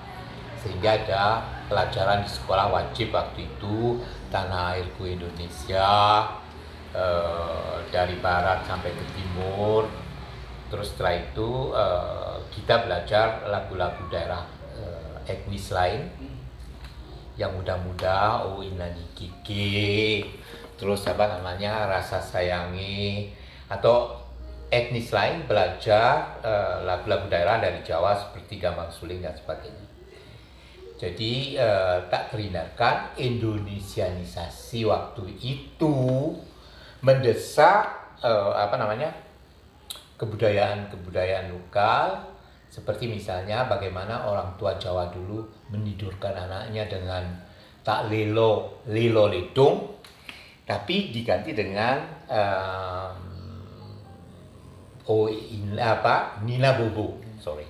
sehingga 0.64 1.04
ada 1.04 1.24
pelajaran 1.68 2.24
di 2.24 2.32
sekolah 2.32 2.72
wajib 2.72 3.12
waktu 3.12 3.44
itu 3.44 4.00
tanah 4.32 4.80
airku 4.80 5.04
Indonesia 5.04 5.92
eh, 6.96 7.76
dari 7.92 8.16
barat 8.24 8.64
sampai 8.64 8.96
ke 8.96 9.06
timur 9.20 10.08
terus 10.70 10.94
setelah 10.94 11.18
itu 11.18 11.74
eh, 11.74 12.36
kita 12.54 12.86
belajar 12.86 13.44
lagu-lagu 13.50 14.06
daerah 14.08 14.46
eh, 14.78 15.34
etnis 15.34 15.74
lain. 15.74 16.06
Yang 17.40 17.52
muda-muda 17.64 18.46
oh 18.46 18.60
inani 18.60 19.04
kiki. 19.16 20.24
Terus 20.80 21.04
apa 21.08 21.40
namanya 21.40 21.88
rasa 21.88 22.22
sayangi. 22.22 23.32
Atau 23.70 24.16
etnis 24.70 25.10
lain 25.10 25.50
belajar 25.50 26.40
eh, 26.46 26.86
lagu-lagu 26.86 27.26
daerah 27.26 27.58
dari 27.58 27.82
Jawa 27.82 28.14
seperti 28.16 28.62
Gambang 28.62 28.94
Suling 28.94 29.26
dan 29.26 29.34
sebagainya. 29.34 29.88
Jadi 31.00 31.56
eh, 31.56 31.98
tak 32.12 32.36
terhindarkan 32.36 33.16
Indonesianisasi 33.16 34.84
waktu 34.84 35.32
itu 35.40 35.96
mendesak 37.00 38.18
eh, 38.20 38.52
apa 38.54 38.76
namanya 38.76 39.29
kebudayaan-kebudayaan 40.20 41.50
lokal. 41.56 42.28
Seperti 42.70 43.10
misalnya 43.10 43.66
bagaimana 43.66 44.30
orang 44.30 44.54
tua 44.60 44.78
Jawa 44.78 45.10
dulu 45.10 45.42
menidurkan 45.74 46.38
anaknya 46.38 46.86
dengan 46.86 47.26
tak 47.82 48.12
lelo 48.14 48.84
lelo 48.86 49.26
ledung 49.26 49.98
tapi 50.70 51.10
diganti 51.10 51.58
dengan 51.58 51.98
em, 52.30 53.18
oh 55.10 55.26
in, 55.26 55.74
apa 55.82 56.38
Nina 56.46 56.78
Bobo. 56.78 57.18
Sorry. 57.42 57.66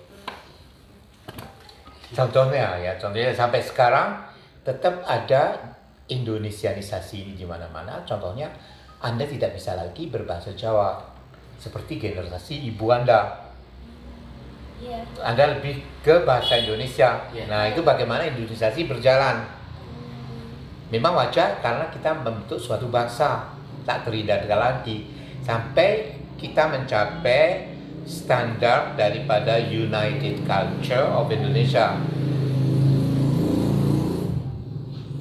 Contohnya 2.11 2.75
ya, 2.83 2.99
contohnya 2.99 3.31
sampai 3.31 3.63
sekarang 3.63 4.19
tetap 4.67 4.99
ada 5.07 5.71
Indonesianisasi 6.09 7.23
ini 7.23 7.33
di 7.39 7.45
mana-mana. 7.47 8.03
Contohnya 8.03 8.51
Anda 8.99 9.23
tidak 9.23 9.55
bisa 9.55 9.77
lagi 9.79 10.11
berbahasa 10.11 10.51
Jawa 10.57 10.99
seperti 11.59 11.99
generasi 11.99 12.71
ibu 12.71 12.87
Anda. 12.89 13.51
Iya. 14.79 15.03
Anda 15.19 15.59
lebih 15.59 15.83
ke 15.99 16.23
bahasa 16.23 16.55
Indonesia. 16.55 17.27
Iya. 17.35 17.51
Nah, 17.51 17.67
itu 17.67 17.83
bagaimana 17.83 18.23
Indonesiasi 18.31 18.87
berjalan. 18.87 19.43
Memang 20.89 21.13
wajar 21.19 21.59
karena 21.61 21.85
kita 21.91 22.15
membentuk 22.23 22.57
suatu 22.57 22.89
bangsa 22.89 23.53
tak 23.85 24.07
terhindarkan 24.09 24.57
lagi 24.57 25.05
sampai 25.45 26.17
kita 26.39 26.65
mencapai 26.65 27.69
standar 28.09 28.97
daripada 28.97 29.61
United 29.61 30.41
Culture 30.47 31.05
of 31.13 31.29
Indonesia. 31.29 31.93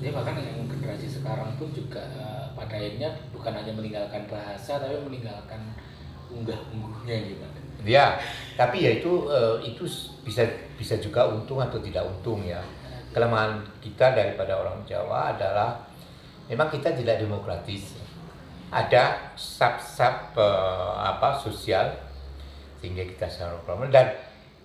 Jadi 0.00 0.08
bahkan 0.14 0.40
yang 0.40 0.64
generasi 0.72 1.20
sekarang 1.20 1.52
pun 1.60 1.68
juga 1.74 2.00
eh, 2.16 2.44
pada 2.56 2.74
akhirnya 2.80 3.12
bukan 3.34 3.52
hanya 3.52 3.72
meninggalkan 3.76 4.24
bahasa 4.30 4.80
tapi 4.80 4.96
meninggalkan 5.04 5.76
unggah-ungguhnya 6.32 7.16
gitu. 7.28 7.44
Ya, 7.86 8.18
tapi 8.58 8.82
ya 8.82 8.98
itu 8.98 9.30
eh, 9.30 9.70
itu 9.70 9.86
bisa 10.26 10.42
bisa 10.74 10.98
juga 10.98 11.30
untung 11.30 11.62
atau 11.62 11.78
tidak 11.78 12.04
untung 12.04 12.42
ya. 12.42 12.58
Kelemahan 13.14 13.64
kita 13.80 14.12
daripada 14.12 14.58
orang 14.58 14.84
Jawa 14.84 15.32
adalah 15.32 15.78
memang 16.50 16.68
kita 16.68 16.92
tidak 16.92 17.22
demokratis. 17.22 17.94
Ada 18.68 19.32
sub-sub 19.38 20.36
eh, 20.36 20.92
apa 21.00 21.38
sosial 21.38 21.94
sehingga 22.78 23.02
kita 23.02 23.26
secara 23.26 23.58
problem 23.66 23.90
dan 23.90 24.14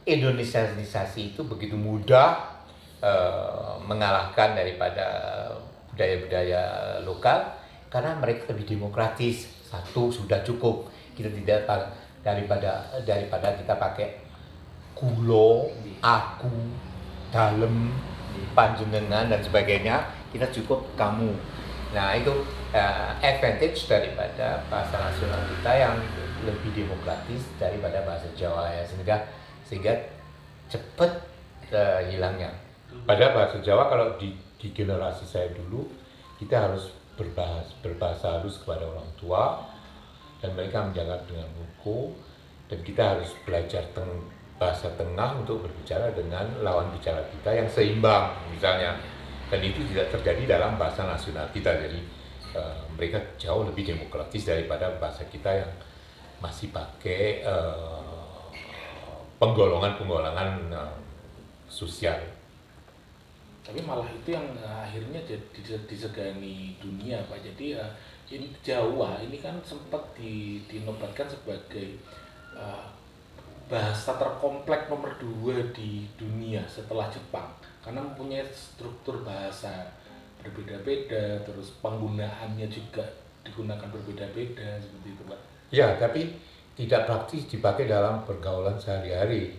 Indonesianisasi 0.04 1.34
itu 1.34 1.48
begitu 1.48 1.80
mudah 1.80 2.60
eh, 3.00 3.74
mengalahkan 3.88 4.58
daripada 4.58 5.06
budaya-budaya 5.94 6.64
lokal 7.06 7.56
karena 7.94 8.18
mereka 8.18 8.50
lebih 8.52 8.74
demokratis 8.74 9.54
satu 9.70 10.10
sudah 10.10 10.42
cukup 10.42 10.90
kita 11.14 11.30
tidak 11.32 11.70
pa- 11.70 11.92
daripada 12.24 12.88
daripada 13.04 13.54
kita 13.60 13.76
pakai 13.76 14.24
kulo 14.96 15.70
aku 16.00 16.52
dalem 17.34 17.92
panjenengan 18.54 19.30
dan 19.30 19.42
sebagainya 19.42 20.06
kita 20.34 20.50
cukup 20.50 20.86
kamu. 20.98 21.34
Nah 21.94 22.18
itu 22.18 22.34
eh, 22.74 23.10
advantage 23.22 23.86
daripada 23.86 24.66
bahasa 24.70 24.98
nasional 24.98 25.42
kita 25.46 25.72
yang 25.78 25.96
lebih 26.44 26.72
demokratis 26.74 27.46
daripada 27.62 28.02
bahasa 28.04 28.28
Jawa 28.34 28.70
ya 28.74 28.84
sehingga 28.86 29.18
sehingga 29.66 29.94
cepat 30.70 31.12
eh, 31.70 32.02
hilangnya. 32.10 32.50
Pada 33.06 33.34
bahasa 33.34 33.62
Jawa 33.62 33.90
kalau 33.90 34.18
di, 34.18 34.38
di 34.58 34.70
generasi 34.74 35.26
saya 35.26 35.50
dulu 35.54 35.90
kita 36.42 36.70
harus 36.70 36.94
berbahasa 37.14 37.70
berbahasa 37.86 38.26
halus 38.42 38.58
kepada 38.62 38.90
orang 38.90 39.10
tua 39.18 39.73
dan 40.44 40.52
mereka 40.60 40.84
menjaga 40.84 41.24
dengan 41.24 41.48
buku 41.56 42.12
dan 42.68 42.80
kita 42.84 43.16
harus 43.16 43.32
belajar 43.48 43.88
teng 43.96 44.12
bahasa 44.60 44.92
tengah 45.00 45.40
untuk 45.40 45.64
berbicara 45.64 46.12
dengan 46.12 46.46
lawan 46.60 46.92
bicara 46.92 47.24
kita 47.32 47.52
yang 47.64 47.68
seimbang 47.72 48.32
misalnya. 48.52 49.00
Dan 49.48 49.62
itu 49.62 49.86
tidak 49.94 50.10
terjadi 50.10 50.58
dalam 50.58 50.82
bahasa 50.82 51.06
nasional 51.06 51.46
kita. 51.54 51.70
Jadi 51.78 52.00
uh, 52.58 52.84
mereka 52.98 53.22
jauh 53.38 53.64
lebih 53.68 53.86
demokratis 53.86 54.50
daripada 54.50 54.90
bahasa 54.98 55.24
kita 55.30 55.64
yang 55.64 55.72
masih 56.42 56.74
pakai 56.74 57.46
uh, 57.46 58.50
penggolongan-penggolongan 59.38 60.74
uh, 60.74 60.98
sosial. 61.70 62.18
Tapi 63.64 63.80
malah 63.86 64.10
itu 64.10 64.34
yang 64.34 64.48
akhirnya 64.60 65.22
disegani 65.86 66.76
dunia 66.82 67.22
pak. 67.30 67.40
Jadi 67.46 67.78
uh, 67.78 67.94
ini 68.32 68.48
Jawa 68.64 69.20
ini 69.20 69.42
kan 69.42 69.60
sempat 69.66 70.00
di, 70.16 70.64
dinobatkan 70.70 71.28
sebagai 71.28 72.00
uh, 72.56 72.88
bahasa 73.68 74.16
terkompleks 74.16 74.88
nomor 74.92 75.12
dua 75.18 75.60
di 75.74 76.08
dunia 76.16 76.64
setelah 76.68 77.10
Jepang. 77.10 77.50
Karena 77.84 78.00
mempunyai 78.00 78.48
struktur 78.54 79.28
bahasa 79.28 79.92
berbeda-beda 80.40 81.40
terus 81.44 81.80
penggunaannya 81.80 82.68
juga 82.68 83.04
digunakan 83.44 83.88
berbeda-beda 83.92 84.80
seperti 84.80 85.08
itu 85.12 85.24
pak. 85.28 85.40
Ya 85.72 85.96
tapi 86.00 86.36
tidak 86.76 87.08
praktis 87.08 87.48
dipakai 87.48 87.88
dalam 87.88 88.24
pergaulan 88.24 88.76
sehari-hari. 88.80 89.56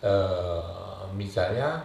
E, 0.00 0.12
misalnya 1.16 1.80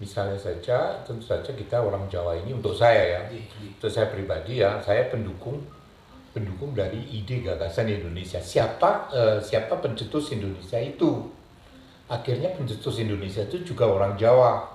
misalnya 0.00 0.40
saja 0.40 0.96
tentu 1.04 1.28
saja 1.28 1.52
kita 1.52 1.76
orang 1.76 2.08
Jawa 2.08 2.40
ini 2.40 2.56
untuk 2.56 2.72
saya 2.72 3.20
ya. 3.20 3.20
Iya, 3.28 3.44
iya. 3.44 3.70
untuk 3.76 3.92
saya 3.92 4.08
pribadi 4.08 4.64
ya 4.64 4.80
saya 4.80 5.12
pendukung 5.12 5.60
pendukung 6.32 6.72
dari 6.72 7.04
ide 7.12 7.44
gagasan 7.44 7.92
Indonesia. 7.92 8.40
Siapa 8.40 9.12
uh, 9.12 9.38
siapa 9.38 9.76
pencetus 9.78 10.32
Indonesia 10.32 10.80
itu? 10.80 11.28
Akhirnya 12.10 12.50
pencetus 12.56 12.98
Indonesia 12.98 13.46
itu 13.46 13.62
juga 13.62 13.86
orang 13.86 14.18
Jawa. 14.18 14.66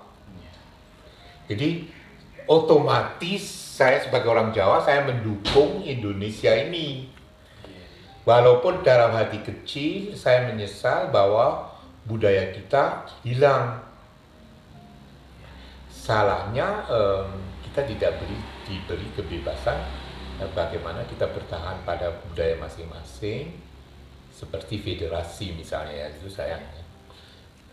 Jadi 1.52 1.90
otomatis 2.48 3.44
saya 3.76 4.00
sebagai 4.00 4.32
orang 4.32 4.56
Jawa 4.56 4.80
saya 4.80 5.04
mendukung 5.04 5.84
Indonesia 5.84 6.54
ini. 6.54 7.12
Walaupun 8.26 8.82
dalam 8.82 9.14
hati 9.14 9.46
kecil 9.46 10.18
saya 10.18 10.50
menyesal 10.50 11.14
bahwa 11.14 11.70
budaya 12.10 12.50
kita 12.50 13.06
hilang 13.22 13.85
salahnya 16.06 16.86
um, 16.86 17.34
kita 17.66 17.82
tidak 17.90 18.22
beri 18.22 18.38
diberi 18.70 19.10
kebebasan 19.18 19.82
uh, 20.38 20.50
bagaimana 20.54 21.02
kita 21.10 21.26
bertahan 21.34 21.82
pada 21.82 22.14
budaya 22.22 22.54
masing-masing 22.62 23.58
seperti 24.30 24.86
federasi 24.86 25.58
misalnya 25.58 26.06
ya 26.06 26.08
itu 26.14 26.30
saya 26.30 26.62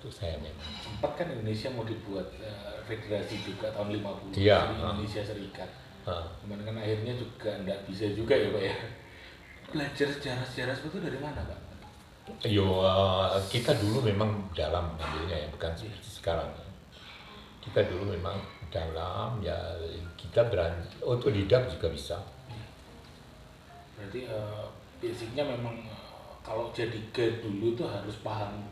itu 0.01 0.09
saya 0.09 0.41
memang 0.41 0.65
sempat 0.81 1.13
kan 1.21 1.29
Indonesia 1.29 1.69
mau 1.77 1.85
dibuat 1.85 2.25
uh, 2.41 2.81
federasi 2.89 3.37
juga 3.45 3.69
tahun 3.77 4.01
50 4.01 4.41
ya, 4.41 4.65
Indonesia 4.81 5.21
uh, 5.21 5.29
Serikat. 5.29 5.71
Uh. 6.03 6.25
cuman 6.43 6.59
kan 6.65 6.75
akhirnya 6.81 7.15
juga 7.15 7.53
enggak 7.61 7.85
bisa 7.85 8.09
juga 8.17 8.33
ya 8.33 8.49
Pak 8.49 8.63
ya. 8.65 8.75
Belajar 9.77 10.09
sejarah-sejarah 10.09 10.75
seperti 10.75 10.97
itu 10.97 11.01
dari 11.05 11.19
mana 11.21 11.41
Pak? 11.45 11.61
Yo, 12.49 12.81
uh, 12.81 13.37
kita 13.53 13.77
dulu 13.77 14.03
memang 14.03 14.51
dalam 14.57 14.97
ambilnya 14.97 15.37
ya, 15.37 15.49
bukan 15.53 15.71
seperti 15.77 16.09
sekarang 16.23 16.51
kita 17.63 17.87
dulu 17.87 18.11
memang 18.11 18.37
dalam 18.69 19.39
ya 19.39 19.55
kita 20.19 20.51
berani 20.51 20.83
otodidak 21.05 21.71
juga 21.71 21.89
bisa 21.93 22.17
berarti 23.95 24.27
uh, 24.27 24.67
basicnya 24.99 25.47
memang 25.47 25.87
uh, 25.87 26.35
kalau 26.43 26.75
jadi 26.75 26.99
guide 27.15 27.39
dulu 27.39 27.79
itu 27.79 27.85
harus 27.87 28.19
paham 28.25 28.67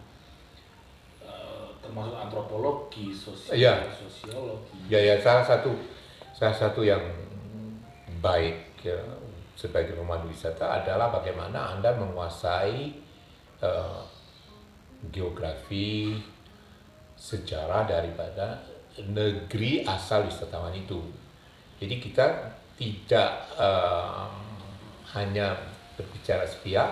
uh, 1.23 1.71
termasuk 1.79 2.19
antropologi 2.19 3.15
sosial 3.15 3.55
ya. 3.55 3.75
sosiologi 3.95 4.91
ya 4.91 4.99
ya 4.99 5.15
salah 5.23 5.47
satu 5.47 5.71
salah 6.35 6.57
satu 6.57 6.83
yang 6.83 7.03
baik 8.19 8.83
ya, 8.83 8.99
sebagai 9.55 9.95
pemandu 9.95 10.33
wisata 10.33 10.83
adalah 10.83 11.13
bagaimana 11.13 11.77
anda 11.77 11.93
menguasai 11.95 12.97
uh, 13.61 14.03
geografi 15.13 16.17
sejarah 17.21 17.85
daripada 17.85 18.70
negeri 18.99 19.87
asal 19.87 20.27
wisatawan 20.27 20.75
itu. 20.75 20.99
Jadi 21.79 21.97
kita 22.03 22.27
tidak 22.77 23.31
uh, 23.57 24.29
hanya 25.15 25.57
berbicara 25.97 26.49
sepihak 26.49 26.89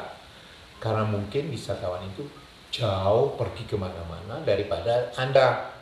karena 0.79 1.05
mungkin 1.05 1.51
wisatawan 1.51 2.05
itu 2.07 2.29
jauh 2.69 3.35
pergi 3.35 3.65
ke 3.65 3.77
mana-mana 3.77 4.41
daripada 4.45 5.11
anda. 5.17 5.73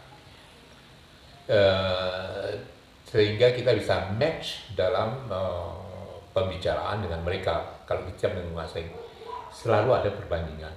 Uh, 1.46 2.50
sehingga 3.06 3.54
kita 3.54 3.70
bisa 3.78 4.10
match 4.18 4.74
dalam 4.74 5.30
uh, 5.30 5.78
pembicaraan 6.34 6.98
dengan 7.06 7.22
mereka. 7.22 7.62
Kalau 7.86 8.02
kita 8.10 8.34
menguasai 8.34 8.90
selalu 9.54 9.94
ada 9.94 10.10
perbandingan. 10.10 10.74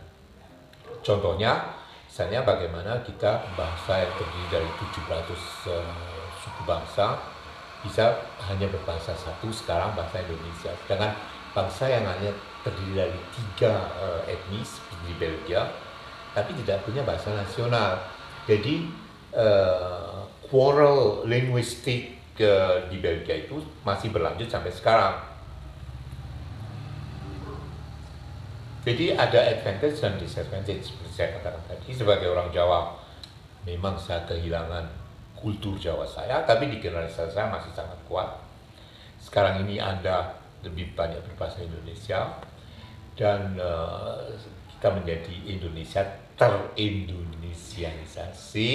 Contohnya 1.01 1.78
Misalnya 2.19 2.43
bagaimana 2.43 2.99
kita 3.07 3.47
bangsa 3.55 4.03
yang 4.03 4.11
terdiri 4.19 4.47
dari 4.51 4.69
700 4.75 5.07
uh, 5.07 5.31
eh, 5.71 6.27
suku 6.43 6.67
bangsa 6.67 7.15
bisa 7.79 8.11
hanya 8.43 8.67
berbahasa 8.67 9.15
satu 9.15 9.47
sekarang 9.55 9.95
bahasa 9.95 10.19
Indonesia. 10.27 10.67
Dengan 10.83 11.15
bangsa 11.55 11.87
yang 11.87 12.03
hanya 12.03 12.35
terdiri 12.59 13.07
dari 13.07 13.19
tiga 13.31 13.87
uh, 13.95 14.19
etnis 14.27 14.83
di 15.07 15.15
Belgia, 15.15 15.71
tapi 16.35 16.59
tidak 16.59 16.83
punya 16.83 17.07
bahasa 17.07 17.31
nasional. 17.31 18.03
Jadi 18.43 18.91
uh, 19.39 20.27
quarrel 20.51 21.23
linguistik 21.23 22.19
uh, 22.43 22.83
di 22.91 22.99
Belgia 22.99 23.47
itu 23.47 23.63
masih 23.87 24.11
berlanjut 24.11 24.51
sampai 24.51 24.75
sekarang. 24.75 25.15
Jadi 28.79 29.11
ada 29.11 29.43
advantage 29.43 29.99
dan 29.99 30.15
disadvantage 30.15 30.87
seperti 30.87 31.11
saya 31.11 31.35
katakan 31.35 31.59
tadi 31.67 31.91
sebagai 31.91 32.31
orang 32.31 32.47
Jawa 32.55 32.95
memang 33.67 33.99
saya 33.99 34.23
kehilangan 34.23 34.87
kultur 35.35 35.75
Jawa 35.75 36.07
saya 36.07 36.47
tapi 36.47 36.71
di 36.71 36.79
generasi 36.79 37.27
saya 37.27 37.51
masih 37.51 37.75
sangat 37.75 37.99
kuat. 38.07 38.39
Sekarang 39.19 39.67
ini 39.67 39.83
Anda 39.83 40.31
lebih 40.63 40.95
banyak 40.95 41.19
berbahasa 41.27 41.59
Indonesia 41.59 42.39
dan 43.19 43.59
uh, 43.59 44.31
kita 44.79 44.95
menjadi 44.95 45.35
Indonesia 45.43 45.99
terindonesianisasi 46.39 48.71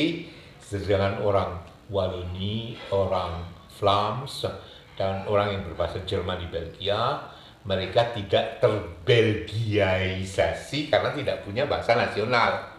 sedangkan 0.60 1.24
orang 1.24 1.64
Wallonie, 1.88 2.76
orang 2.92 3.48
Flams 3.72 4.44
dan 5.00 5.24
orang 5.24 5.56
yang 5.56 5.64
berbahasa 5.64 6.04
Jerman 6.04 6.44
di 6.44 6.48
Belgia 6.52 7.32
mereka 7.64 8.12
tidak 8.12 8.60
terbelgiaisasi 8.60 10.92
karena 10.92 11.16
tidak 11.16 11.48
punya 11.48 11.64
bahasa 11.64 11.96
nasional. 11.96 12.76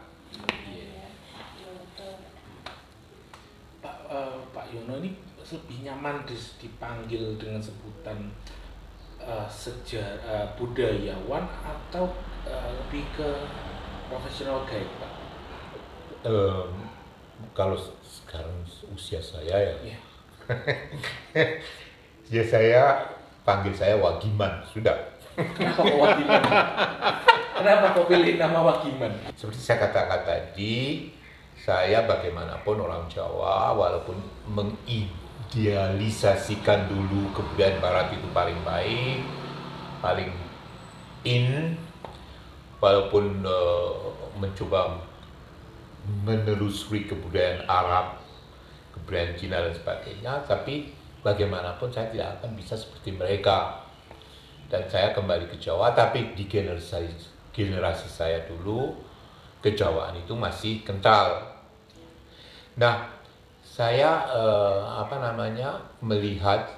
Pak 3.81 3.97
uh, 4.05 4.37
Pak 4.53 4.69
Yono 4.69 5.01
ini 5.01 5.17
lebih 5.45 5.85
nyaman 5.89 6.25
dipanggil 6.61 7.37
dengan 7.37 7.61
sebutan 7.61 8.33
uh, 9.21 9.45
sejarah 9.49 10.21
uh, 10.25 10.47
budayawan 10.57 11.45
atau 11.65 12.09
uh, 12.45 12.69
lebih 12.85 13.05
ke 13.17 13.29
profesional 14.05 14.65
guide 14.69 14.89
Pak? 15.01 15.13
Um, 16.25 16.89
kalau 17.57 17.77
sekarang 18.01 18.65
usia 18.93 19.21
saya 19.21 19.53
ya, 19.53 19.73
yeah. 19.81 20.01
ya 22.33 22.43
saya 22.45 23.14
panggil 23.45 23.77
saya 23.77 23.95
Wagiman. 24.01 24.65
Sudah. 24.67 24.97
Kenapa 25.37 25.85
kok 25.85 26.01
Wagiman? 26.01 26.41
Kenapa 27.55 27.95
kok 27.95 28.05
pilih 28.09 28.35
nama 28.41 28.59
Wagiman? 28.65 29.13
Seperti 29.37 29.61
saya 29.61 29.85
katakan 29.87 30.25
tadi 30.25 31.13
saya 31.55 32.03
bagaimanapun 32.05 32.83
orang 32.83 33.07
Jawa 33.07 33.71
walaupun 33.73 34.19
mengidealisasikan 34.51 36.91
dulu 36.91 37.31
kebudayaan 37.31 37.79
Barat 37.81 38.13
itu 38.13 38.27
paling 38.35 38.59
baik 38.61 39.23
paling 40.03 40.29
in 41.25 41.73
walaupun 42.77 43.41
uh, 43.41 44.13
mencoba 44.37 45.01
menelusuri 46.05 47.09
kebudayaan 47.09 47.65
Arab 47.65 48.21
kebudayaan 48.93 49.33
Cina 49.39 49.63
dan 49.65 49.73
sebagainya 49.73 50.45
tapi 50.45 50.93
bagaimanapun 51.25 51.89
saya 51.89 52.13
tidak 52.13 52.37
akan 52.37 52.53
bisa 52.53 52.77
seperti 52.77 53.17
mereka 53.17 53.81
dan 54.69 54.85
saya 54.85 55.09
kembali 55.17 55.49
ke 55.49 55.57
Jawa 55.57 55.97
tapi 55.97 56.37
di 56.37 56.45
generasi 56.45 57.09
generasi 57.49 58.05
saya 58.05 58.45
dulu 58.45 58.93
kejawaan 59.65 60.13
itu 60.21 60.37
masih 60.37 60.85
kental 60.85 61.41
nah 62.77 63.09
saya 63.65 64.21
eh, 64.29 64.81
apa 65.01 65.17
namanya 65.17 65.81
melihat 66.05 66.69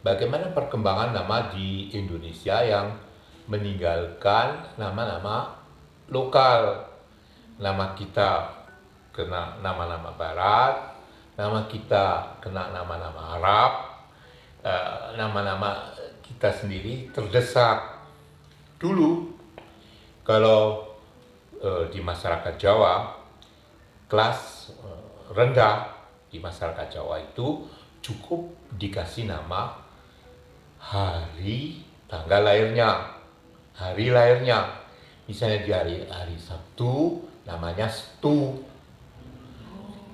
bagaimana 0.00 0.48
perkembangan 0.56 1.12
nama 1.12 1.52
di 1.52 1.92
Indonesia 1.92 2.64
yang 2.64 2.96
meninggalkan 3.50 4.78
nama-nama 4.78 5.58
lokal. 6.06 6.86
Nama 7.60 7.92
kita 7.98 8.46
kena 9.12 9.60
nama-nama 9.60 10.14
barat, 10.16 10.96
nama 11.36 11.66
kita 11.66 12.38
kena 12.40 12.72
nama-nama 12.72 13.36
Arab, 13.36 13.72
eh, 14.64 15.06
nama-nama 15.16 15.92
kita 16.24 16.52
sendiri 16.52 17.10
terdesak. 17.12 18.00
Dulu 18.80 19.28
kalau 20.24 20.88
eh, 21.60 21.84
di 21.92 22.00
masyarakat 22.00 22.54
Jawa 22.56 23.12
kelas 24.08 24.72
eh, 24.74 25.32
rendah 25.34 25.90
di 26.30 26.38
masyarakat 26.38 26.86
Jawa 26.88 27.18
itu 27.20 27.66
cukup 28.00 28.48
dikasih 28.78 29.28
nama 29.28 29.76
hari 30.80 31.84
tanggal 32.08 32.42
lahirnya, 32.42 33.20
hari 33.76 34.08
lahirnya. 34.08 34.80
Misalnya 35.28 35.62
di 35.62 35.70
hari 35.70 35.96
hari 36.08 36.34
Sabtu 36.40 37.22
namanya 37.44 37.86
Setu. 37.86 38.66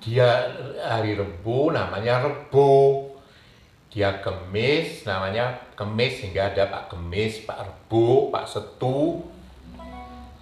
Dia 0.03 0.51
hari 0.83 1.17
Rebu 1.17 1.73
namanya 1.73 2.27
Rebo. 2.27 3.06
Dia 3.91 4.21
Kemis 4.21 5.07
namanya 5.09 5.57
Kemis 5.79 6.21
sehingga 6.21 6.53
ada 6.53 6.69
Pak 6.69 6.93
Kemis, 6.93 7.47
Pak 7.47 7.59
Rebo, 7.65 8.29
Pak 8.29 8.45
Setu. 8.45 9.25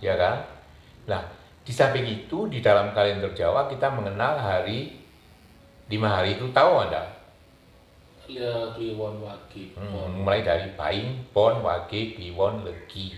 Ya 0.02 0.18
kan? 0.18 0.44
Nah, 1.04 1.22
di 1.64 1.72
samping 1.72 2.04
itu 2.04 2.48
di 2.48 2.60
dalam 2.60 2.92
kalender 2.92 3.32
Jawa 3.32 3.68
kita 3.72 3.88
mengenal 3.88 4.36
hari 4.36 5.00
lima 5.88 6.08
hari 6.08 6.36
itu 6.36 6.48
tahu 6.52 6.88
Anda? 6.88 7.04
Ya 8.24 8.72
Kliwon 8.72 9.20
Wage. 9.20 9.76
Hmm, 9.76 10.24
mulai 10.24 10.40
dari 10.40 10.72
Paing, 10.72 11.28
Pon, 11.32 11.60
Wage, 11.60 12.16
Kliwon, 12.16 12.64
Legi. 12.64 13.12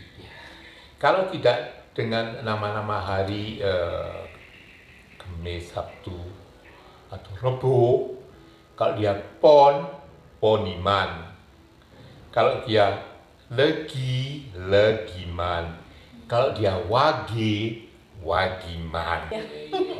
Kalau 0.98 1.30
tidak 1.30 1.90
dengan 1.94 2.42
nama-nama 2.42 2.98
hari 2.98 3.62
eh, 3.62 4.26
Kamis, 5.14 5.70
Sabtu, 5.70 6.18
atau 7.06 7.32
Rebo, 7.38 7.78
kalau 8.74 8.98
dia 8.98 9.14
Pon, 9.38 9.95
Poniman. 10.46 11.26
Kalau 12.30 12.62
dia 12.62 13.02
Legi, 13.50 14.46
Legiman. 14.54 15.74
Kalau 16.30 16.54
dia 16.54 16.70
Wage, 16.86 17.90
Wagiman. 18.22 19.26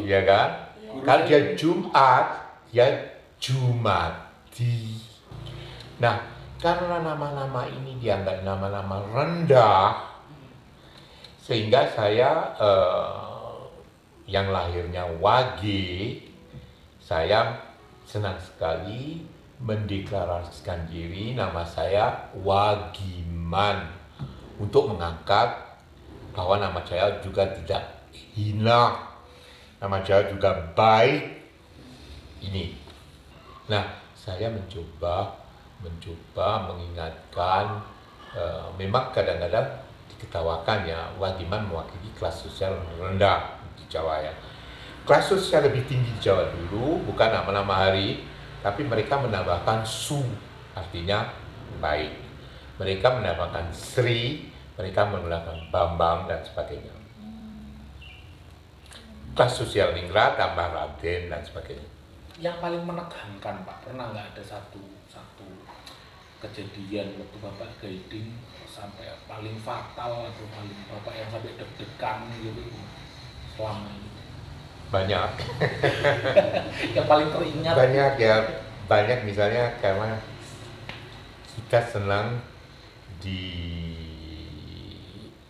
Iya 0.06 0.22
kan? 0.22 0.48
Kalau 1.02 1.26
dia 1.26 1.58
Jumat, 1.58 2.46
dia 2.70 2.86
Jumati. 3.42 5.02
Nah, 5.98 6.14
karena 6.62 7.02
nama-nama 7.02 7.66
ini 7.66 7.98
dianggap 7.98 8.46
nama-nama 8.46 9.02
rendah, 9.02 9.98
sehingga 11.42 11.90
saya 11.90 12.54
eh, 12.54 13.66
yang 14.30 14.54
lahirnya 14.54 15.10
Wage, 15.18 16.22
saya 17.02 17.66
senang 18.06 18.38
sekali 18.38 19.34
mendeklarasikan 19.60 20.88
diri 20.90 21.32
nama 21.32 21.64
saya 21.64 22.32
Wagiman 22.40 23.88
untuk 24.60 24.92
mengangkat 24.92 25.48
bahwa 26.36 26.60
nama 26.60 26.80
saya 26.84 27.16
juga 27.24 27.48
tidak 27.56 27.80
hina, 28.12 28.92
nama 29.80 29.96
saya 30.04 30.28
juga 30.28 30.72
baik. 30.76 31.48
Ini 32.44 32.86
Nah, 33.66 33.82
saya 34.14 34.46
mencoba 34.46 35.42
mencoba 35.82 36.72
mengingatkan 36.72 37.82
eh, 38.32 38.66
memang 38.78 39.10
kadang-kadang 39.10 39.66
diketawakan 40.08 40.86
ya 40.86 41.10
Wagiman 41.18 41.66
mewakili 41.66 42.08
kelas 42.14 42.46
sosial 42.46 42.78
rendah 42.96 43.58
di 43.74 43.84
Jawa 43.90 44.22
ya. 44.22 44.32
Kelas 45.02 45.26
sosial 45.30 45.66
lebih 45.66 45.82
tinggi 45.90 46.14
di 46.14 46.20
Jawa 46.22 46.46
dulu 46.50 47.02
bukan 47.10 47.28
nama-nama 47.30 47.86
hari, 47.86 48.22
tapi 48.66 48.82
mereka 48.82 49.22
menambahkan 49.22 49.86
su 49.86 50.26
artinya 50.74 51.30
baik. 51.78 52.26
Mereka 52.82 53.06
menambahkan 53.22 53.70
Sri, 53.70 54.50
mereka 54.74 55.06
menambahkan 55.06 55.70
Bambang 55.70 56.26
dan 56.26 56.42
sebagainya. 56.42 56.90
Kelas 59.38 59.54
sosial 59.54 59.94
ningrat 59.94 60.34
tambah 60.34 60.66
Raden 60.74 61.30
dan 61.30 61.40
sebagainya 61.46 61.96
yang 62.36 62.60
paling 62.60 62.84
menegangkan 62.84 63.64
pak 63.64 63.76
pernah 63.80 64.12
nggak 64.12 64.36
ada 64.36 64.42
satu 64.44 64.80
satu 65.08 65.48
kejadian 66.44 67.16
waktu 67.16 67.36
bapak 67.40 67.70
guiding 67.80 68.28
sampai 68.68 69.08
paling 69.24 69.56
fatal 69.64 70.28
atau 70.28 70.44
paling 70.52 70.76
bapak 70.84 71.16
yang 71.16 71.28
sampai 71.32 71.56
deg-degan 71.56 72.28
gitu 72.44 72.68
selama 73.56 73.88
ini 73.88 74.15
banyak. 74.90 75.30
Yang 76.96 77.06
paling 77.06 77.28
teringat. 77.32 77.74
Banyak 77.74 78.12
ya. 78.20 78.36
Banyak 78.86 79.18
misalnya 79.26 79.74
karena 79.82 80.14
kita 81.58 81.82
senang 81.82 82.38
di 83.18 83.42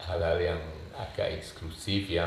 hal-hal 0.00 0.38
yang 0.40 0.62
agak 0.96 1.36
eksklusif 1.36 2.08
ya. 2.08 2.24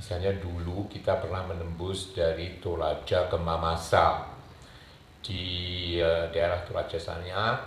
Misalnya 0.00 0.32
dulu 0.40 0.88
kita 0.88 1.20
pernah 1.20 1.44
menembus 1.44 2.16
dari 2.16 2.56
Toraja 2.56 3.28
ke 3.28 3.36
Mamasa. 3.36 4.24
Di 5.20 6.00
uh, 6.00 6.32
daerah 6.32 6.64
Toraja 6.64 6.96
sana 6.96 7.60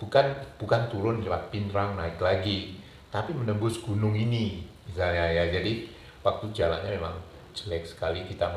bukan 0.00 0.32
bukan 0.56 0.88
turun 0.88 1.20
lewat 1.20 1.52
Pinrang 1.52 1.94
naik 1.94 2.18
lagi 2.18 2.80
tapi 3.14 3.30
menembus 3.30 3.78
gunung 3.84 4.16
ini 4.16 4.64
misalnya 4.88 5.28
ya. 5.28 5.44
Jadi 5.52 5.86
waktu 6.24 6.50
jalannya 6.56 6.96
memang 6.96 7.14
jelek 7.54 7.86
sekali 7.86 8.26
kita 8.26 8.50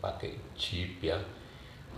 pakai 0.00 0.38
jeep 0.54 1.02
ya 1.02 1.18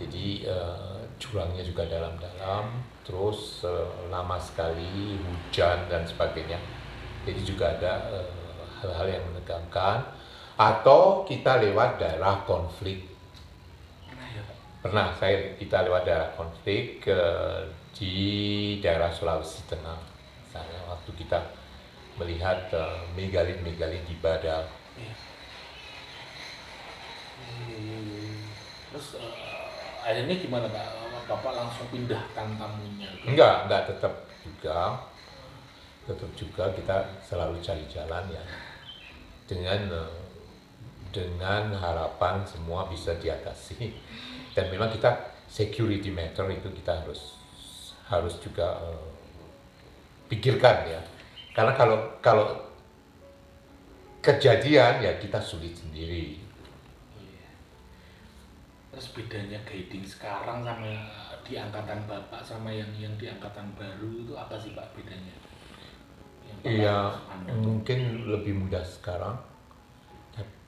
jadi 0.01 0.49
uh, 0.49 0.99
jurangnya 1.21 1.61
juga 1.61 1.85
dalam-dalam 1.85 2.81
terus 3.05 3.63
uh, 3.63 4.09
lama 4.09 4.35
sekali 4.41 5.15
hujan 5.21 5.85
dan 5.87 6.03
sebagainya 6.03 6.57
jadi 7.29 7.41
juga 7.45 7.77
ada 7.77 7.93
hal-hal 8.81 9.07
uh, 9.07 9.13
yang 9.13 9.23
menegangkan 9.29 10.01
atau 10.59 11.23
kita 11.23 11.63
lewat 11.63 12.03
daerah 12.03 12.43
konflik. 12.43 13.07
Pernah 14.79 15.11
saya 15.15 15.55
kita 15.55 15.87
lewat 15.87 16.03
daerah 16.07 16.31
konflik 16.35 17.03
ke 17.03 17.19
di 17.95 18.15
daerah 18.83 19.11
Sulawesi 19.11 19.63
Tengah. 19.67 19.99
Misalnya 20.43 20.79
waktu 20.87 21.11
kita 21.15 21.39
melihat 22.19 22.67
uh, 22.75 23.03
megalin-megalin 23.15 24.03
di 24.03 24.15
Badal. 24.19 24.67
Iya. 24.99 25.28
Terus 28.89 29.07
uh, 29.21 30.05
akhirnya 30.05 30.35
gimana 30.39 30.67
Pak? 30.69 30.87
Bapak 31.29 31.53
langsung 31.53 31.85
pindahkan 31.93 32.57
tamunya? 32.57 33.09
Enggak, 33.21 33.69
enggak 33.69 33.81
tetap 33.93 34.13
juga. 34.41 34.97
Tetap 36.09 36.31
juga 36.33 36.63
kita 36.73 36.95
selalu 37.21 37.61
cari 37.61 37.85
jalan 37.85 38.25
ya. 38.33 38.43
Dengan 39.45 39.81
uh, 39.93 40.19
dengan 41.09 41.73
harapan 41.73 42.45
semua 42.45 42.85
bisa 42.85 43.17
diatasi 43.17 43.93
dan 44.53 44.69
memang 44.69 44.93
kita 44.93 45.09
security 45.49 46.13
matter 46.13 46.45
itu 46.53 46.69
kita 46.69 47.01
harus 47.01 47.41
harus 48.05 48.37
juga 48.37 48.77
uh, 48.77 49.09
pikirkan 50.29 50.85
ya 50.85 51.01
karena 51.57 51.73
kalau 51.73 51.97
kalau 52.21 52.45
kejadian 54.21 55.01
ya 55.01 55.17
kita 55.17 55.39
sulit 55.41 55.73
sendiri. 55.73 56.48
Terus 58.89 59.13
bedanya 59.13 59.59
guiding 59.69 60.01
sekarang 60.01 60.65
sama 60.65 60.89
di 61.45 61.53
angkatan 61.57 62.01
bapak 62.09 62.41
sama 62.41 62.73
yang 62.73 62.89
yang 62.97 63.13
di 63.17 63.29
angkatan 63.29 63.69
baru 63.77 64.09
itu 64.21 64.33
apa 64.33 64.57
sih 64.57 64.73
pak 64.73 64.85
bedanya? 64.97 65.35
Iya 66.65 67.13
mungkin 67.61 68.29
lebih 68.29 68.53
mudah 68.65 68.81
sekarang. 68.81 69.37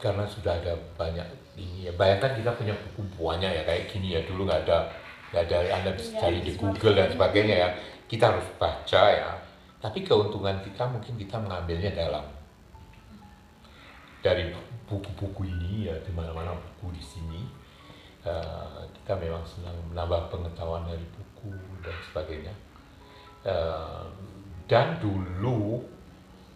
Karena 0.02 0.26
sudah 0.26 0.58
ada 0.58 0.74
banyak 0.98 1.26
ini 1.58 1.90
ya. 1.90 1.94
Bayangkan 1.94 2.34
kita 2.38 2.52
punya 2.58 2.74
buku 2.74 3.02
buahnya 3.18 3.50
ya 3.50 3.62
kayak 3.66 3.90
gini 3.90 4.18
ya. 4.18 4.22
Dulu 4.26 4.46
nggak 4.50 4.66
ada 4.68 4.90
nggak 5.32 5.44
ada 5.48 5.58
anda 5.78 5.92
bisa 5.96 6.12
iya, 6.12 6.20
cari 6.20 6.40
di 6.44 6.54
Google 6.58 6.98
dan 6.98 7.08
sebagainya 7.14 7.56
ya. 7.56 7.70
Kita 8.10 8.34
harus 8.34 8.48
baca 8.58 9.04
ya. 9.10 9.32
Tapi 9.82 10.06
keuntungan 10.06 10.62
kita 10.62 10.84
mungkin 10.90 11.14
kita 11.18 11.38
mengambilnya 11.42 11.94
dalam. 11.94 12.26
Dari 14.22 14.54
buku-buku 14.86 15.50
ini 15.50 15.90
ya 15.90 15.96
di 16.06 16.12
mana-mana 16.14 16.54
buku 16.54 16.94
di 16.94 17.02
sini 17.02 17.61
uh, 18.26 18.82
kita 19.02 19.14
memang 19.18 19.44
senang 19.46 19.76
menambah 19.92 20.30
pengetahuan 20.30 20.86
dari 20.86 21.06
buku 21.16 21.54
dan 21.82 21.96
sebagainya 22.10 22.54
uh, 23.46 24.06
dan 24.70 24.98
dulu 25.02 25.82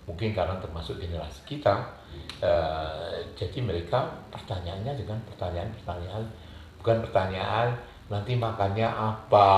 mungkin 0.05 0.37
karena 0.37 0.61
termasuk 0.61 1.01
generasi 1.01 1.41
kita 1.49 1.97
uh, 2.41 3.17
jadi 3.33 3.57
mereka 3.61 4.13
pertanyaannya 4.29 4.93
dengan 4.93 5.17
pertanyaan-pertanyaan 5.33 6.23
bukan 6.79 6.97
pertanyaan 7.09 7.67
nanti 8.05 8.37
makannya 8.37 8.85
apa 8.85 9.49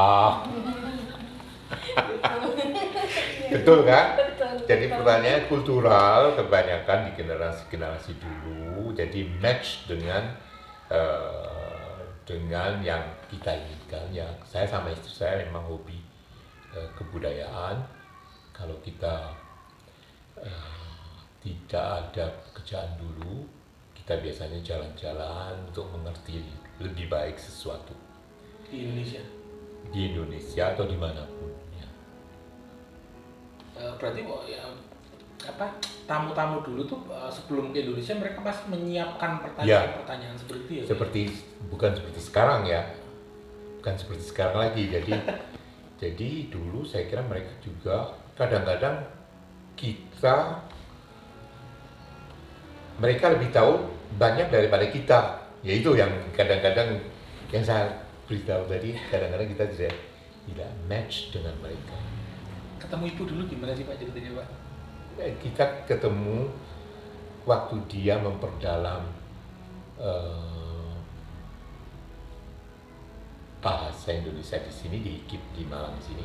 Betul 3.47 3.83
kan? 3.87 4.15
Betul. 4.15 4.67
Jadi 4.67 4.85
betul. 4.87 4.97
pertanyaan 5.03 5.41
kultural 5.47 6.21
kebanyakan 6.35 6.99
di 7.07 7.11
generasi-generasi 7.15 8.11
dulu, 8.19 8.91
jadi 8.95 9.19
match 9.39 9.87
dengan 9.87 10.35
dengan 12.27 12.83
yang 12.83 13.07
kita 13.31 13.55
inginkan. 13.55 14.11
Ya, 14.11 14.27
saya 14.43 14.67
sama 14.67 14.91
istri 14.91 15.15
saya 15.15 15.47
memang 15.47 15.63
hobi 15.63 15.95
eh, 16.75 16.89
kebudayaan. 16.99 17.79
Kalau 18.51 18.75
kita 18.83 19.31
eh, 20.43 20.75
tidak 21.39 21.87
ada 22.03 22.25
pekerjaan 22.51 22.91
dulu, 22.99 23.47
kita 23.95 24.19
biasanya 24.19 24.59
jalan-jalan 24.59 25.55
untuk 25.71 25.87
mengerti 25.95 26.43
lebih 26.83 27.07
baik 27.07 27.39
sesuatu 27.39 27.95
di 28.67 28.83
Indonesia. 28.83 29.23
di 29.87 29.99
Indonesia 30.11 30.75
atau 30.75 30.83
di 30.83 30.97
mana 30.99 31.23
pun. 31.23 31.51
Ya. 31.79 31.87
Eh, 33.79 33.93
berarti 33.95 34.21
ya, 34.51 34.63
apa 35.45 35.77
tamu-tamu 36.09 36.65
dulu 36.65 36.81
tuh 36.89 36.99
eh, 37.13 37.29
sebelum 37.29 37.69
ke 37.69 37.85
Indonesia 37.85 38.17
mereka 38.17 38.41
pasti 38.41 38.65
menyiapkan 38.73 39.43
pertanyaan-pertanyaan 39.45 40.37
seperti 40.39 40.61
itu 40.65 40.73
ya. 40.73 40.83
Seperti 40.89 41.21
bukan 41.69 41.91
seperti 41.93 42.19
sekarang 42.23 42.61
ya. 42.65 42.81
Bukan 43.77 43.93
seperti 43.93 44.23
sekarang 44.25 44.57
lagi. 44.57 44.83
Jadi 44.89 45.13
jadi 46.01 46.29
dulu 46.49 46.81
saya 46.81 47.05
kira 47.05 47.21
mereka 47.21 47.53
juga 47.61 48.17
kadang-kadang 48.33 49.05
kita 49.77 50.65
mereka 52.97 53.25
lebih 53.37 53.53
tahu 53.53 53.85
banyak 54.17 54.49
daripada 54.49 54.85
kita. 54.89 55.19
Ya 55.61 55.73
itu 55.77 55.93
yang 55.93 56.09
kadang-kadang 56.33 56.97
yang 57.53 57.61
saya 57.61 57.93
beritahu 58.25 58.65
tadi 58.65 58.97
kadang-kadang 59.13 59.47
kita 59.53 59.63
tidak 59.75 59.93
tidak 60.49 60.69
match 60.89 61.29
dengan 61.29 61.53
mereka. 61.61 61.97
Ketemu 62.81 63.03
ibu 63.13 63.23
dulu 63.27 63.41
gimana 63.51 63.71
sih 63.75 63.83
Pak 63.83 63.99
ceritanya 63.99 64.41
Pak? 64.41 64.66
Eh, 65.17 65.33
kita 65.41 65.81
ketemu 65.89 66.45
waktu 67.49 67.73
dia 67.89 68.21
memperdalam 68.21 69.01
eh, 69.97 70.93
bahasa 73.57 74.13
Indonesia 74.13 74.61
di 74.61 74.69
sini 74.69 75.01
di 75.01 75.17
IKIP 75.25 75.41
di 75.57 75.65
Malang 75.65 75.97
sini. 75.97 76.21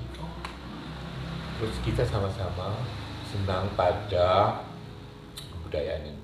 Terus 1.57 1.73
kita 1.81 2.05
sama-sama 2.05 2.77
senang 3.33 3.65
pada 3.73 4.61
kebudayaan 5.41 6.13
ini, 6.13 6.21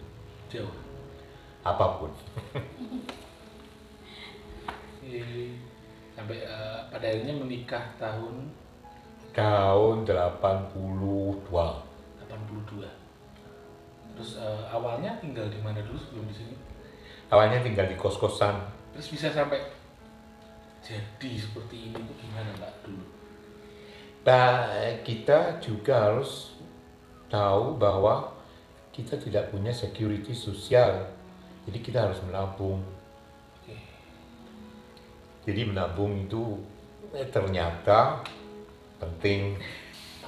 Jauh. 0.52 0.68
apa 1.64 1.96
pun. 1.96 2.12
Sampai 6.12 6.44
eh, 6.44 6.80
pada 6.92 7.06
akhirnya 7.08 7.32
menikah 7.32 7.96
tahun 7.96 8.52
Tahun 9.32 10.04
82. 10.04 11.87
82. 12.48 12.88
Terus 14.16 14.40
eh, 14.40 14.62
awalnya 14.72 15.14
tinggal 15.20 15.46
di 15.52 15.60
mana 15.60 15.78
dulu 15.84 16.00
sebelum 16.00 16.26
di 16.26 16.34
sini? 16.34 16.54
Awalnya 17.28 17.60
tinggal 17.60 17.86
di 17.86 17.94
kos-kosan. 17.94 18.56
Terus 18.96 19.08
bisa 19.12 19.28
sampai 19.30 19.60
jadi 20.82 21.32
seperti 21.36 21.92
ini 21.92 21.98
tuh 22.00 22.16
gimana 22.16 22.50
Pak 22.56 22.72
dulu? 22.88 23.04
Nah, 24.24 24.72
kita 25.04 25.60
juga 25.60 26.08
harus 26.08 26.56
tahu 27.28 27.76
bahwa 27.76 28.32
kita 28.92 29.20
tidak 29.20 29.52
punya 29.52 29.70
security 29.70 30.32
sosial. 30.32 31.06
Jadi 31.68 31.78
kita 31.84 32.08
harus 32.08 32.18
menabung. 32.24 32.80
Jadi 35.48 35.64
menabung 35.64 36.28
itu 36.28 36.60
eh, 37.16 37.28
ternyata 37.28 38.20
penting. 39.00 39.56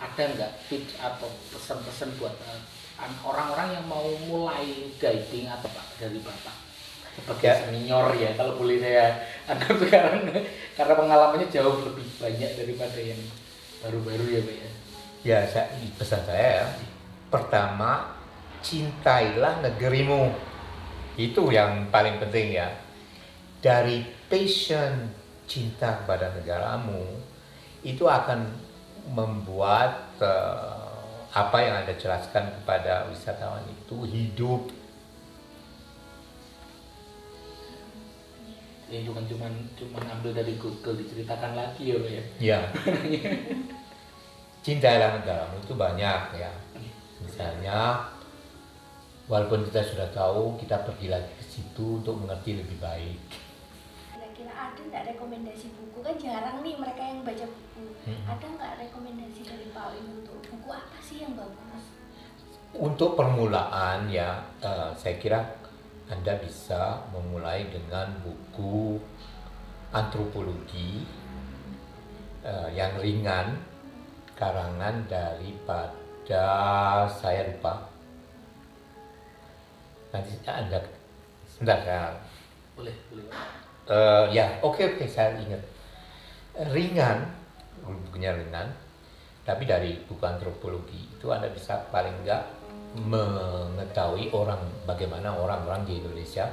Ada 0.01 0.23
nggak 0.33 0.53
tips 0.67 0.97
atau 0.97 1.29
pesan-pesan 1.53 2.17
buat 2.17 2.33
eh, 2.49 2.61
an- 2.97 3.21
orang-orang 3.21 3.77
yang 3.77 3.85
mau 3.85 4.09
mulai 4.25 4.89
guiding 4.97 5.45
atau 5.47 5.69
Pak 5.69 6.01
dari 6.01 6.19
Bapak? 6.25 6.57
Sebagai 7.11 7.45
Ya. 7.45 7.55
senior 7.69 8.07
ya, 8.17 8.31
kalau 8.33 8.57
boleh 8.57 8.81
saya 8.81 9.13
anggap 9.45 9.77
sekarang 9.85 10.31
karena 10.73 10.95
pengalamannya 10.97 11.49
jauh 11.53 11.85
lebih 11.85 12.07
banyak 12.17 12.51
daripada 12.57 12.97
yang 12.97 13.21
baru-baru 13.83 14.25
ya 14.31 14.41
Pak 14.41 14.57
ya. 14.57 14.71
Ya, 15.21 15.39
saya, 15.45 15.69
pesan 16.01 16.25
saya 16.25 16.65
ya, 16.65 16.67
pertama 17.29 18.17
cintailah 18.65 19.61
negerimu. 19.61 20.33
Itu 21.21 21.53
yang 21.53 21.93
paling 21.93 22.17
penting 22.17 22.57
ya. 22.57 22.73
Dari 23.61 24.01
passion 24.33 25.13
cinta 25.45 26.01
kepada 26.01 26.33
negaramu 26.33 27.05
itu 27.85 28.09
akan 28.09 28.49
membuat 29.09 30.13
eh, 30.21 30.91
apa 31.31 31.57
yang 31.63 31.75
Anda 31.87 31.95
jelaskan 31.95 32.51
kepada 32.61 33.07
wisatawan 33.09 33.65
itu 33.71 33.97
hidup 34.05 34.69
Ya 38.91 39.07
itu 39.07 39.15
kan 39.15 39.23
cuman 39.23 39.55
cuman 39.79 40.03
ambil 40.19 40.35
dari 40.35 40.59
Google 40.59 40.99
diceritakan 40.99 41.55
lagi 41.55 41.95
ya 41.95 41.97
Pak 42.03 42.11
ya. 42.11 42.25
Ya. 42.43 42.61
Cintailah 44.67 45.23
negaramu 45.23 45.63
itu 45.63 45.79
banyak 45.79 46.23
ya. 46.35 46.51
Misalnya, 47.23 48.03
walaupun 49.31 49.63
kita 49.71 49.87
sudah 49.87 50.11
tahu, 50.11 50.59
kita 50.59 50.83
pergi 50.83 51.07
lagi 51.07 51.31
ke 51.39 51.45
situ 51.47 52.03
untuk 52.03 52.19
mengerti 52.19 52.59
lebih 52.59 52.83
baik. 52.83 53.21
Kira-kira 54.11 54.51
ada 54.51 54.81
nggak 54.83 55.15
rekomendasi 55.15 55.71
buku 55.71 55.99
kan 56.03 56.19
jarang 56.19 56.59
nih 56.67 56.75
mereka 56.75 57.03
yang 57.07 57.23
baca 57.23 57.47
buku. 57.47 57.90
Hmm. 58.01 58.23
Ada 58.25 58.47
nggak 58.49 58.73
rekomendasi 58.89 59.41
dari 59.45 59.67
Pak 59.77 59.87
Wim 59.93 60.25
untuk 60.25 60.41
buku 60.49 60.69
apa 60.73 60.99
sih 61.05 61.21
yang 61.21 61.37
bagus? 61.37 61.85
Untuk 62.73 63.19
permulaan 63.19 64.09
ya, 64.09 64.41
eh, 64.63 64.91
saya 64.97 65.21
kira 65.21 65.41
Anda 66.09 66.39
bisa 66.41 67.05
memulai 67.13 67.69
dengan 67.69 68.15
buku 68.25 68.97
antropologi 69.93 71.05
eh, 72.41 72.69
yang 72.73 72.97
ringan, 72.97 73.59
karangan 74.33 75.05
daripada 75.05 76.47
saya 77.11 77.53
lupa. 77.53 77.91
Nanti 80.11 80.41
Anda 80.49 80.81
sebentar 81.45 81.79
saya 81.85 82.17
Boleh, 82.73 82.97
boleh. 83.13 83.29
Eh, 83.91 84.25
ya, 84.33 84.47
oke 84.65 84.97
oke 84.97 85.05
saya 85.05 85.37
ingat. 85.37 85.61
Ringan, 86.71 87.40
bukunya 88.07 88.35
ringan, 88.37 88.71
tapi 89.43 89.67
dari 89.67 89.99
buku 90.07 90.23
antropologi 90.23 91.11
itu 91.11 91.27
Anda 91.33 91.51
bisa 91.51 91.91
paling 91.91 92.23
enggak 92.23 92.47
mengetahui 92.95 94.35
orang 94.35 94.59
bagaimana 94.87 95.35
orang-orang 95.35 95.87
di 95.87 96.03
Indonesia 96.03 96.51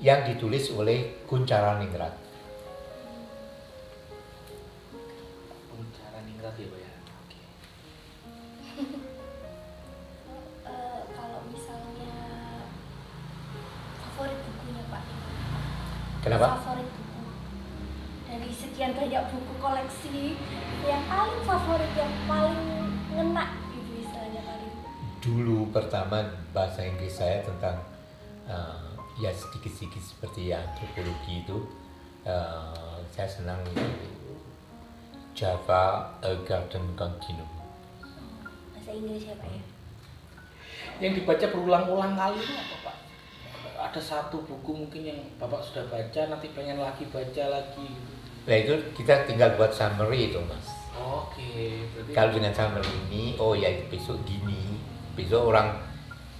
yang 0.00 0.24
ditulis 0.24 0.72
oleh 0.72 1.24
Kuncara 1.28 1.76
Ningrat. 1.76 2.14
Cara 6.00 6.18
ningrat 6.24 6.56
ya 6.56 6.66
Pak 6.72 6.80
ya. 6.80 6.92
Oke. 7.20 7.40
Eh, 10.64 11.00
kalau 11.12 11.40
misalnya 11.52 12.12
favorit 14.00 14.38
bukunya 14.40 14.84
Pak 14.88 15.02
Kenapa? 16.20 16.46
Favorit 16.60 16.89
sekian 18.80 18.96
banyak 18.96 19.24
buku 19.28 19.54
koleksi 19.60 20.40
yang 20.88 21.04
paling 21.04 21.36
favorit 21.44 21.92
yang 22.00 22.08
paling 22.24 22.88
ngena 23.12 23.52
gitu 23.76 24.08
istilahnya 24.08 24.40
paling 24.40 24.72
Dulu 25.20 25.68
pertama 25.68 26.24
bahasa 26.56 26.88
Inggris 26.88 27.20
saya 27.20 27.44
tentang 27.44 27.76
eh, 28.48 28.88
ya 29.20 29.28
sedikit-sedikit 29.36 30.00
seperti 30.00 30.56
antropologi 30.56 31.44
itu 31.44 31.60
eh, 32.24 32.96
saya 33.12 33.28
senang 33.28 33.60
itu 33.68 33.84
Java 35.36 36.16
A 36.24 36.32
Garden 36.48 36.96
Continuum. 36.96 37.52
bahasa 38.72 38.96
Inggris 38.96 39.28
ya 39.28 39.36
Pak 39.36 39.44
ya. 39.44 39.62
Yang 41.04 41.12
dibaca 41.20 41.46
berulang-ulang 41.52 42.16
kali 42.16 42.40
itu 42.40 42.52
apa 42.56 42.76
Pak? 42.88 42.96
Ada 43.92 44.00
satu 44.00 44.40
buku 44.40 44.72
mungkin 44.72 45.04
yang 45.04 45.20
Bapak 45.36 45.60
sudah 45.60 45.84
baca, 45.92 46.32
nanti 46.32 46.48
pengen 46.56 46.80
lagi 46.80 47.04
baca 47.12 47.44
lagi 47.44 47.84
gitu. 47.84 48.09
Nah 48.48 48.56
itu 48.56 48.74
kita 48.96 49.28
tinggal 49.28 49.56
buat 49.60 49.72
summary 49.74 50.32
itu 50.32 50.40
mas. 50.48 50.68
Oke, 50.96 51.84
berarti 51.92 52.12
Kalau 52.12 52.30
dengan 52.32 52.52
summary 52.52 52.92
ini, 53.08 53.36
oh 53.36 53.52
ya 53.52 53.68
besok 53.88 54.20
gini, 54.24 54.80
besok 55.16 55.52
orang 55.52 55.76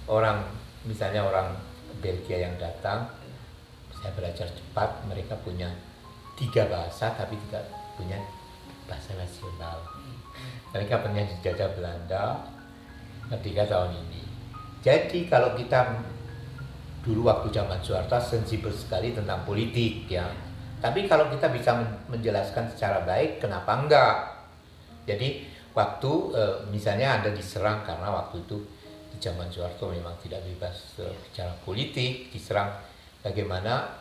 orang 0.09 0.41
misalnya 0.85 1.21
orang 1.25 1.53
Belgia 2.01 2.49
yang 2.49 2.55
datang, 2.57 3.05
saya 3.93 4.11
belajar 4.17 4.49
cepat, 4.49 5.05
mereka 5.05 5.37
punya 5.45 5.69
tiga 6.33 6.65
bahasa 6.65 7.13
tapi 7.13 7.37
tidak 7.49 7.69
punya 7.93 8.17
bahasa 8.89 9.13
nasional. 9.13 9.77
Mereka 10.73 11.05
pernah 11.05 11.21
dijajah 11.21 11.69
Belanda, 11.77 12.41
merdeka 13.29 13.69
tahun 13.69 13.93
ini. 14.07 14.23
Jadi 14.81 15.29
kalau 15.29 15.53
kita 15.53 16.01
dulu 17.05 17.29
waktu 17.29 17.53
zaman 17.53 17.77
Soeharto 17.81 18.17
sensibel 18.17 18.73
sekali 18.73 19.13
tentang 19.13 19.45
politik 19.45 20.09
ya. 20.09 20.25
Tapi 20.81 21.05
kalau 21.05 21.29
kita 21.29 21.53
bisa 21.53 21.77
men- 21.77 22.01
menjelaskan 22.09 22.65
secara 22.73 23.05
baik, 23.05 23.37
kenapa 23.37 23.77
enggak? 23.77 24.15
Jadi 25.05 25.45
waktu 25.77 26.11
eh, 26.33 26.55
misalnya 26.73 27.21
Anda 27.21 27.29
diserang 27.29 27.85
karena 27.85 28.09
waktu 28.09 28.41
itu 28.41 28.57
di 29.13 29.17
zaman 29.21 29.45
Soeharto 29.53 29.93
memang 29.93 30.17
tidak 30.17 30.41
bebas 30.41 30.97
eh, 30.97 31.13
bicara 31.29 31.53
politik, 31.61 32.33
diserang 32.33 32.73
bagaimana 33.21 33.93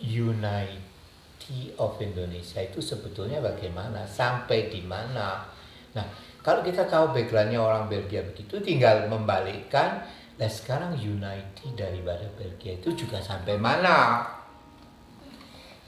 unity 0.00 1.72
of 1.80 1.96
Indonesia 2.04 2.60
itu 2.60 2.84
sebetulnya 2.84 3.40
bagaimana, 3.40 4.04
sampai 4.04 4.68
di 4.68 4.84
mana. 4.84 5.48
Nah, 5.96 6.06
kalau 6.44 6.60
kita 6.60 6.84
tahu 6.84 7.16
backgroundnya 7.16 7.60
orang 7.60 7.88
Belgia 7.88 8.24
begitu, 8.24 8.60
tinggal 8.60 9.08
membalikkan, 9.08 10.04
nah 10.36 10.48
sekarang 10.48 10.96
unity 10.96 11.72
daripada 11.76 12.28
Belgia 12.36 12.76
itu 12.76 12.92
juga 12.92 13.20
sampai 13.20 13.60
mana? 13.60 14.24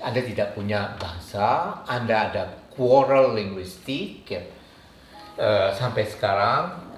Anda 0.02 0.18
tidak 0.18 0.58
punya 0.58 0.98
bahasa, 0.98 1.78
Anda 1.86 2.28
ada 2.28 2.42
quarrel 2.74 3.38
linguistik 3.38 4.26
ya, 4.26 4.42
eh, 5.38 5.70
sampai 5.70 6.02
sekarang. 6.02 6.90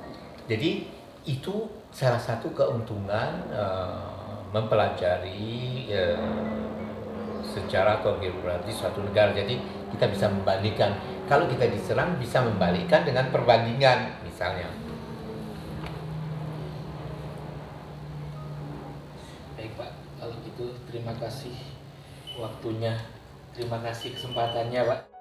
Jadi 0.48 0.88
itu 1.28 1.68
salah 1.92 2.18
satu 2.18 2.48
keuntungan 2.56 3.44
eh, 3.52 4.08
mempelajari 4.56 5.84
eh, 5.92 6.16
sejarah 7.44 8.00
atau 8.00 8.16
geografi 8.16 8.72
suatu 8.72 9.04
negara. 9.04 9.36
Jadi 9.36 9.60
kita 9.92 10.08
bisa 10.08 10.32
membandingkan. 10.32 10.96
Kalau 11.28 11.44
kita 11.44 11.68
diserang 11.68 12.16
bisa 12.16 12.40
membalikkan 12.40 13.04
dengan 13.04 13.28
perbandingan 13.28 14.24
misalnya. 14.24 14.68
Baik 19.56 19.72
Pak, 19.76 19.90
kalau 20.20 20.34
gitu 20.44 20.72
terima 20.88 21.16
kasih 21.16 21.73
waktunya, 22.38 22.98
terima 23.54 23.78
kasih 23.80 24.14
kesempatannya 24.14 24.80
Pak. 24.82 25.13